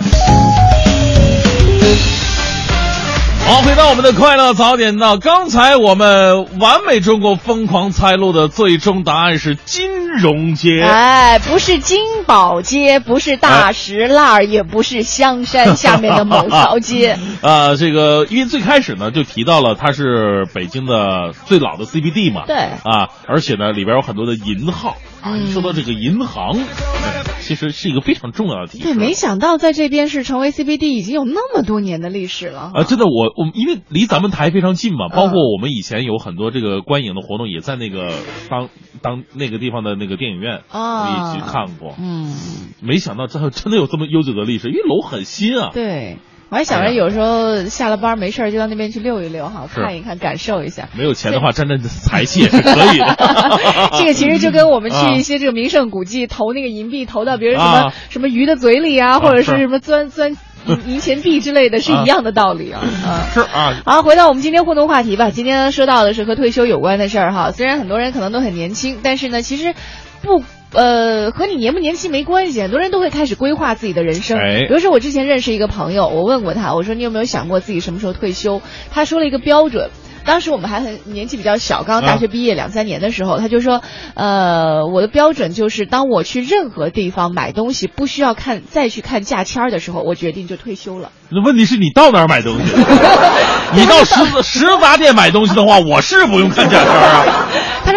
[3.51, 5.17] 好，回到我们的快乐早点到。
[5.17, 10.81] 刚才我们完美中国疯狂猜路的最终答案是金融街。
[10.81, 17.19] 哎，不是金宝街，不是大石烂儿，也不是香山下面的某条街。
[17.43, 25.37] 啊，这个因为最开始呢就提到了它是北京的最老的 CBD 嘛，对啊，而且呢里边有很多的银号啊。
[25.47, 28.83] 说到这个银行，呃其实是一个非常重要的提示。
[28.83, 32.71] 对，没想到在这边是成为 CBD 已经有那么多年的历史了。
[32.73, 38.13] 啊，真的，我我们因为离咱们台非常近嘛，嗯包括我们以前有很多这个观影的活动，也在那个
[38.49, 38.69] 当
[39.01, 41.95] 当那个地方的那个电影院，啊我一起看过。
[41.99, 42.33] 嗯，
[42.81, 45.71] 没想到这真的有这么悠久的历史，因为楼很新啊。
[45.73, 46.17] 对。
[46.51, 50.89] 我还想着有时候下了班没事儿就到那边去溜一溜哈，看一看，感受一下。
[50.97, 53.15] 没有钱的话，沾沾财气也是可以的。
[53.97, 60.35] 这个其实就跟我们去啊一些这个名胜古迹投那个银币投到别人什么、啊什么鱼的嘴里啊，或者是是什么钻钻
[60.67, 62.81] 银银钱币之类的，是一样的道理啊。
[63.05, 65.31] 啊是啊，好，回到我们今天互动话题吧。
[65.31, 67.51] 今天说到的是和退休有关的事儿哈。
[67.51, 69.73] 虽然很多人可能都很年轻，但是呢，其实
[70.21, 70.43] 不
[70.73, 74.37] 呃和你年不年轻没关系，很多人都会开始规划自己的人生。
[74.37, 78.61] 哎比如说我之前认识一个朋友，我问过他，我说你有没有想过自己什么时候退休？
[78.91, 79.89] 他说了一个标准。
[80.23, 83.81] 当时我们还很年纪比较小，刚刚大学毕业两三年的时候，他就说，
[84.13, 91.09] 呃，我的标准就是，当我去任何地方买东西不需要看再去看价签儿的时候，我决定就退休了。
[91.31, 92.71] 那问题是你到哪儿买东西？
[93.73, 97.47] 你到十字十杂店买东西的话，我是不用看价签儿啊。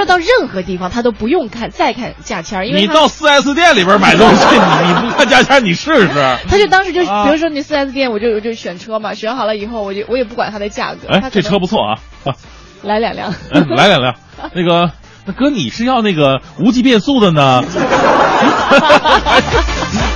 [0.04, 6.36] 到任何地方他都不用看再看价签儿，因为你到四 S 店里边买东西， 你你不看价签儿，你试试。
[6.48, 11.08] 他就当时就，啊比如说你四 S 店，我就我就选车嘛，选好了以后，我就我也不管它的价格。
[11.08, 12.34] 哎这车不错啊，啊
[12.82, 13.34] 来两辆。
[13.52, 14.14] 哎来两辆。
[14.52, 14.90] 那个，
[15.26, 17.62] 那哥，你是要那个无级变速的呢，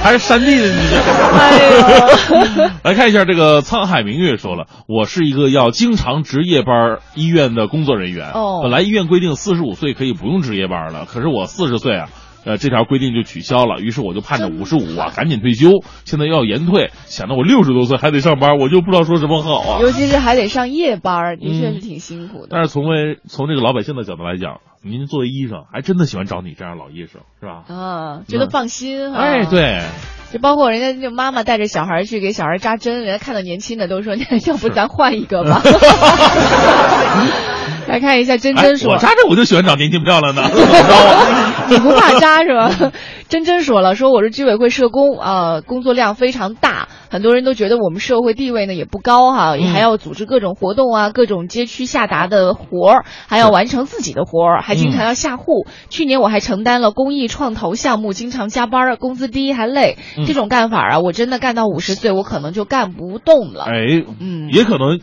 [0.03, 0.69] 还是山地的？
[0.69, 0.97] 你这，
[1.39, 8.31] 哎 来看一下这个沧海明月说了，我是一个要经常值夜班医院的工作人员。
[8.33, 12.09] 哦本来医院规定四十五岁可以不用值夜班了，可是我四十岁啊。
[12.49, 15.69] 呃，这条规定就取消了，于是我就盼着五十五啊，赶紧退休。
[16.07, 19.81] 现在又要延退，想到我六十多岁还得上班，我就不知道说什么好啊。
[19.83, 22.49] 尤其是还得上夜班，的确是挺辛苦的。
[22.51, 27.65] 但是从为从这个老百姓的角度来讲，您作为医生，还真的喜欢找你这样老医生，是吧？
[27.69, 29.21] 啊，觉得放心啊。
[29.21, 29.83] 哎，，对，
[30.33, 34.15] 就包括人家就妈妈带着小孩去给小孩扎针，人家看到年轻的都说，
[34.47, 35.63] 要不咱换一个吧。
[37.89, 40.43] 来看一下真哎真，说，我扎针我就喜欢找年轻漂亮的，
[41.71, 42.93] 你不怕扎是吧？
[43.31, 55.67] 真真说了，说我是居委会社工啊、工作量非常大，很多人都觉得我们社会地位呢也不高哈，也还要组织各种活动啊，各种街区下达的活儿，还要完成自己的活儿，还经常要下户。
[55.89, 59.97] 去年我还承担了公益创投项目，经常加班，工资低还累。
[60.19, 63.65] 嗯这种干法啊，我真的干到五十岁，我可能就干不动了。
[63.65, 65.01] 哎，嗯也可能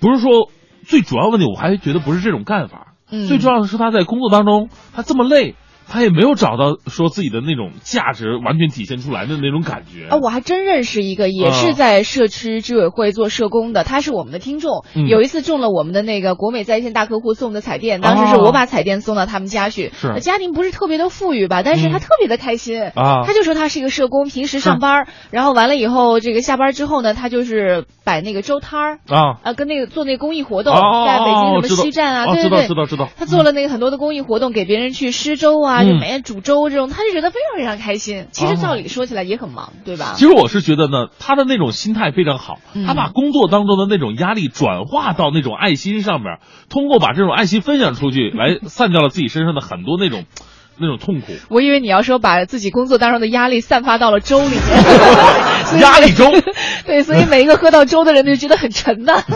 [0.00, 0.50] 不是说
[0.84, 5.54] 最主要问题，我还觉得不是这种干法，嗯最重要的是他在工作当中他这么累，
[5.90, 10.06] 他也没有找到说自己的那种价值完全体现出来的那种感觉。
[10.08, 14.84] 啊，我还真认识一个，也啊是在社区居委会做社工的，他是我们的听众。
[14.94, 19.90] 嗯有一次中了我们的那个国美在线大客户送的彩电，当时是哦我把彩电送到他们家去。
[19.92, 22.80] 是呃家庭不是特别的富裕吧，但是他嗯特别的开心。
[22.94, 28.98] 啊他就说他是一个社工，平时上班儿，然后完了以后，这个下班之后呢，他就是摆那个粥摊儿。
[29.08, 38.26] 啊，啊，跟那个做那个公益活动，哦在北京什么西站啊，哦知道对对对，知道知道他做了那个很多的公益活动，给别人去施粥啊，嗯就每天煮粥这种，他就觉得非常非常开心。
[38.32, 40.14] 其实哦照理说起来也很忙，对吧？
[40.16, 50.24] 其实我是觉得呢，他的那种心态非常好，嗯他把工作当中的那种压力转化到那种爱心上面，通过把这种爱心分享出去，来散掉了自己身上的很多那种
[50.80, 51.32] 那种痛苦。
[51.48, 54.56] 我以为你要说把自己工作当中的压力散发到了粥里。
[55.72, 56.30] 面，压力粥？
[56.86, 59.22] 对，所以每一个喝到粥的人就觉得很沉呐。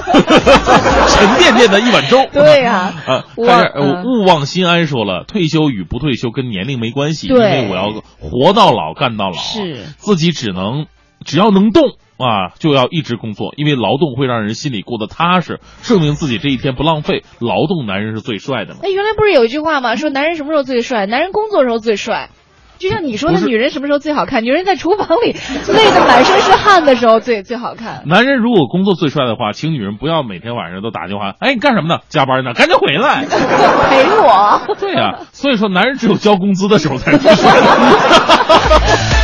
[1.09, 2.26] 沉甸甸的一碗粥。
[2.32, 2.92] 对呀。
[3.07, 4.05] 啊，我看一下呃嗯。
[4.05, 9.84] 勿忘心安说了，退休与不退休跟年龄没关系，因为我要活到老干到老，是。
[9.99, 10.86] 自己只能
[11.24, 11.96] 只要能动。
[12.16, 17.24] 啊，就要一直工作，因为劳动会让人心里过得踏实，证明自己这一天不浪费。
[17.40, 18.80] 劳动男人是最帅的嘛。
[18.84, 19.96] 哎，原来不是有一句话吗？
[19.96, 21.06] 说男人什么时候最帅？
[21.06, 22.30] 男人工作的时候最帅。
[22.78, 24.44] 就像你说的，女人什么时候最好看？
[24.44, 25.32] 女人在厨房里
[25.74, 28.04] 累得满身是汗的时候最最好看。
[28.06, 31.98] 男人如果工作最帅的话，请女人不要每天晚上都打电话，哎，你干什么呢？
[32.08, 32.54] 加班呢？
[32.54, 33.24] 赶紧回来。
[33.90, 34.60] 陪我。
[34.78, 37.66] 对呀、所以说男人只有交工资的时候才是最帅的。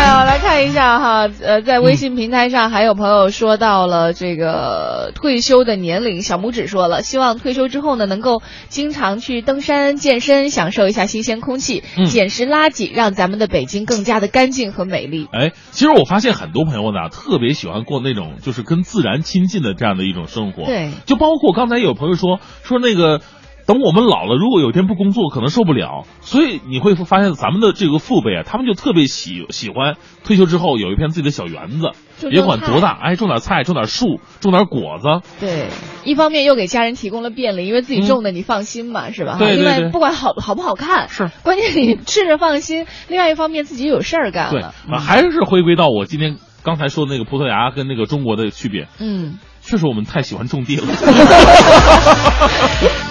[0.08, 15.28] 哎呀，来看一下哈，呃，在微信平台上还有朋友说到了这个退休的年龄，小拇指说了，希望退休之后呢，能够经常去登山、健身，享受一下新鲜空气，嗯捡拾垃圾，让咱们的北京更加的干净和美丽。
[15.34, 20.64] 哎，其实我发现很多朋友呢，特别喜欢过那种就是跟自然亲近的这样的一种生活。
[20.64, 23.20] 对就包括刚才有朋友说说那个。
[23.68, 26.06] 等我们老了，如果有一天不工作，可能受不了。
[26.22, 31.92] 所以你会发现，咱们的这个父辈啊，他们就特别喜喜欢退休之后有一片自己的小园子，
[32.30, 35.28] 别管多大，哎，种点菜，种点树，种点果子。
[35.42, 35.68] 对，
[36.06, 39.36] 一方面又给家人提供了便利，因为自己种的你放心嘛，是吧？
[39.38, 42.86] 嗯对对另外对不管好好不好看，是关键你吃着放心。
[43.10, 44.64] 另外一方面自己有事儿干对，
[44.98, 48.88] 还是回归到我今天刚才说的那个葡萄牙跟那个中国的区别。
[49.00, 50.86] 嗯，确实我们太喜欢种地了。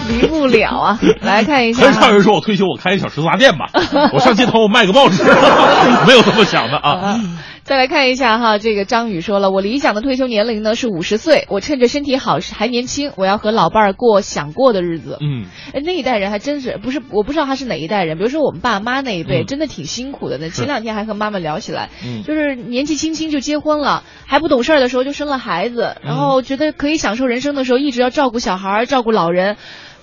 [0.09, 0.99] 离不了啊。
[1.21, 3.69] 来看一下哈，很少有人说我退休我开一小食杂店吧，
[4.13, 5.23] 我上街头我卖个报纸，
[6.07, 7.19] 没有这么想的啊。
[7.63, 15.17] 再来看一下哈，这个张宇说了，我理想的退休年龄呢是五十岁，我趁着身体好还年轻，我要和老伴儿过想过的日子。
[15.19, 15.43] 嗯，
[15.73, 18.17] 哎，那一代人还真是不是，我不知道他是哪一代人。
[18.17, 20.37] 比如说我们爸妈那一辈，嗯真的挺辛苦的。
[20.37, 29.57] 那前两天还和妈妈聊起来，嗯就是年纪轻轻就结婚了，还不懂事儿的时候就生了孩子，然后觉得可以享受人生的时候，一直要照顾小孩、照顾老人。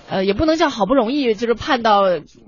[0.09, 2.03] 呃，也不能叫好不容易，就是盼到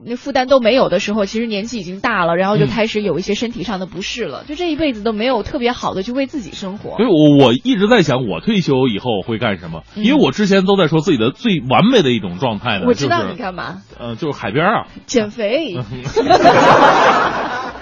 [0.05, 7.05] 那负担都没有的时候，其实年纪已经大了，然后就嗯开始有一些身体上的不适了，就这一辈子都没有特别好的去为自己生活所。
[7.05, 9.81] 以我我一直在想，我退休以后会干什么？
[9.95, 15.75] 嗯因为我之前都在说自己的最完美的一种状态呢，我知道你干嘛，呃，就是海边啊，减肥。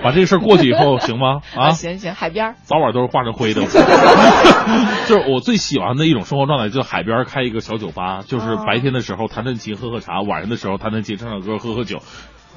[0.03, 1.39] 把这个事儿过去以后行吗？
[1.57, 3.61] 啊，行行，海边早晚都是化成灰的。
[5.07, 12.02] 就是我最喜欢的一种生活状态，就是海边开一个小酒吧，就是哦白天的时候弹弹琴、喝喝茶，晚上的时候弹弹琴、唱唱歌、喝喝酒。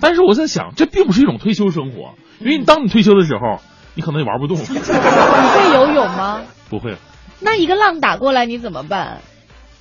[0.01, 3.61] 但是我在想，这并不是一种退休生活，因为你当你退休的时候，
[3.95, 4.65] 你可能也玩不动了。
[4.69, 6.43] 你会游泳吗？
[6.71, 6.97] 不会，
[7.41, 9.23] 那一个浪打过来你怎么办？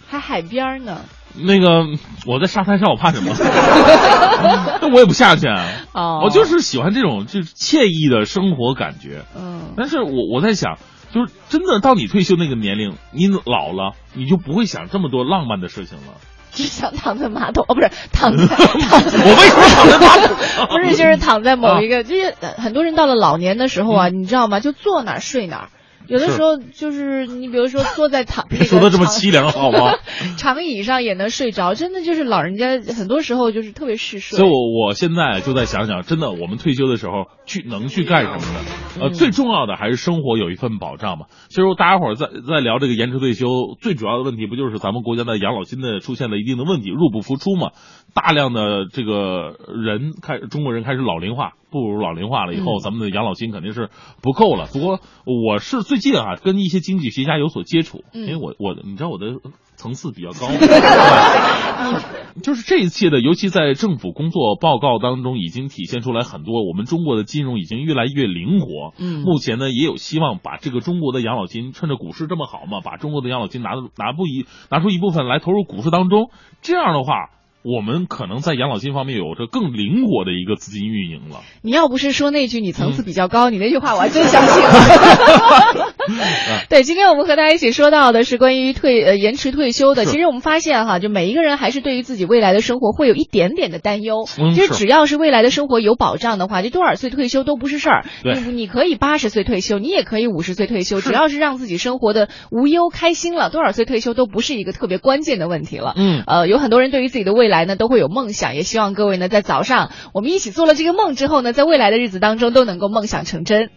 [0.07, 1.01] 还海边呢？
[1.39, 1.85] 那个
[2.25, 3.35] 我在沙滩上，我怕什么？
[4.81, 5.67] 那我也不下去啊。
[5.93, 9.23] 哦我就是喜欢这种就是惬意的生活感觉。
[9.35, 10.77] 嗯，但是我我在想，
[11.11, 16.15] 就是真的到你退休那个年龄，你老了，你就不会想这么多浪漫的事情了。
[16.53, 24.59] 只想躺在马桶， 哦，不是躺在 躺在，我为什么躺在马桶啊不是，就是躺在某一个， 就是呃很多人到了老年的时候啊，你知道吗？
[24.59, 25.69] 就坐哪儿睡哪儿。
[26.07, 29.93] 有的时候就是你，比如说坐在躺，别说的这么凄凉 好吗？
[30.37, 34.37] 长椅上也能睡着，真的就是老人家很多时候就是特别嗜睡。
[34.37, 38.59] 所以我我现在就在想想，真的，我们退休的时候去能去干什么呢？
[39.01, 41.25] 呃，嗯最重要的还是生活有一份保障嘛。
[41.49, 47.71] 其实大家伙儿在在聊这个延迟退休，最主要的问题不就是咱们国家的养老金的出现了一定的问题，入不敷出嘛？
[48.13, 53.89] 大量的这个人开中国人开始老龄化，步入老龄化了以后，嗯咱们的养老金肯定是
[54.21, 54.67] 不够了。
[54.71, 59.35] 不过我是最近啊跟一些经济学家有所接触，嗯因为我我你知道我的
[59.75, 60.47] 层次比较高。
[60.47, 60.67] 对
[62.41, 68.93] 就是这一切的，尤其在政府工作报告当中，已经体现出来很多我们中国的金融已经越来越灵活。
[68.99, 76.29] 嗯目前呢，也有希望把这个中国的养老金，趁着股市这么好嘛，把中国的养老金拿拿不一拿出一部分来投入股市当中。
[76.61, 77.29] 这样的话，
[77.67, 81.41] 我们可能在养老金方面有着更灵活的一个资金运营了。
[81.61, 85.93] 你要不是说那句你层嗯次比较高，你那句话我还真相信了。
[86.69, 90.05] 对，今天我们和大家一起说到的是关于退呃延迟退休的。
[90.05, 94.25] 其实我们发现哈，就每一个人还是对于自己未来的生活会有一点点的担忧。
[94.39, 98.05] 嗯其实只要是未来的生活有保障的话，就多少岁退休都不是事儿。
[98.23, 105.93] 你你可以八十岁退休，你也可以五十岁退休，只要是让自己生活的无忧开心了，多少岁退休都不是一个特别关键的问题了。
[105.97, 113.71] 嗯呃，有很多人对于自己的未来来呢都会有梦想，也希望各位呢在早上我们一起做了这个梦之后呢，在未来的日子当中都能够梦想成真。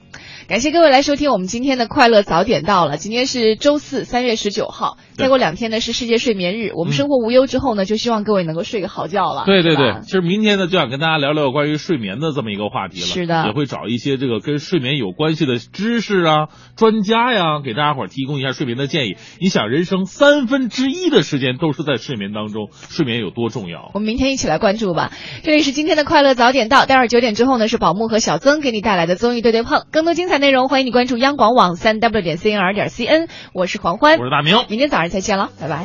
[0.49, 9.45] 感谢各位来收听我们今天的快乐早点到了，今天是周四，三月十九号，再过两天呢是世界睡眠日，我们嗯生活无忧之后呢，就希望各位能够睡个好觉了。
[9.47, 13.07] 对对对，其实明天呢就想跟大家聊聊关于睡眠的这么一个话题了。
[13.07, 19.17] 是的也会找一些这个跟睡眠有关系的知识啊、专家呀，给大家伙儿提供一下睡眠的建议。
[19.41, 23.91] 你想，人生三分之一的时间都是在睡眠当中，睡眠有多重要？
[23.95, 25.13] 我们明天一起来关注吧。
[25.45, 34.57] 这里是今天的快乐早点到，待会儿九点之后呢是宝木和小曾给你带来的综艺对对碰，更多精彩内容欢迎你关注央广网三 w 点 cnr 点 cn，我是黄欢我，是大明。
[34.69, 35.85] 明天早上再见了，拜拜。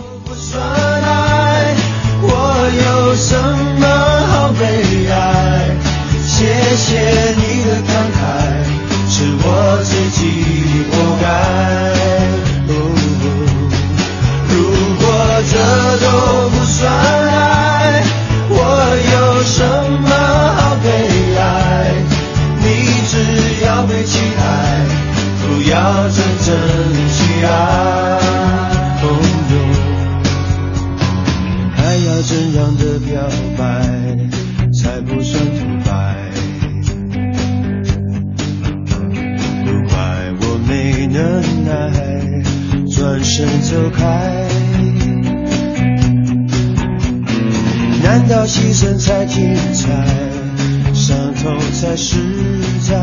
[2.21, 3.35] 我有什
[3.79, 3.87] 么
[4.27, 4.65] 好悲
[5.11, 5.75] 哀？
[6.25, 6.99] 谢谢
[7.31, 8.19] 你的慷慨，
[9.09, 9.47] 是我
[9.83, 10.19] 自己
[10.91, 11.25] 活该。
[12.67, 12.71] 哦
[14.49, 14.53] 如
[15.01, 15.05] 果
[15.51, 15.53] 这
[16.05, 16.05] 都
[16.49, 16.83] 不算
[25.75, 26.55] 要真正
[27.11, 27.49] 去爱。
[29.01, 29.03] 朋
[29.51, 29.53] 友
[31.75, 33.11] 还要怎样的表
[33.57, 33.61] 白
[34.71, 35.91] 才不算土白？
[39.65, 39.93] 不怪
[40.39, 41.19] 我没能
[41.65, 41.69] 耐，
[42.89, 44.01] 转身走开。
[48.01, 49.89] 难道牺牲才精彩，
[50.93, 52.15] 伤痛才实
[52.87, 52.93] 在？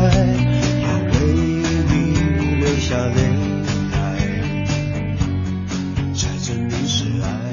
[2.83, 3.31] 下恋
[3.93, 3.95] 爱
[6.13, 7.52] 才证明是爱。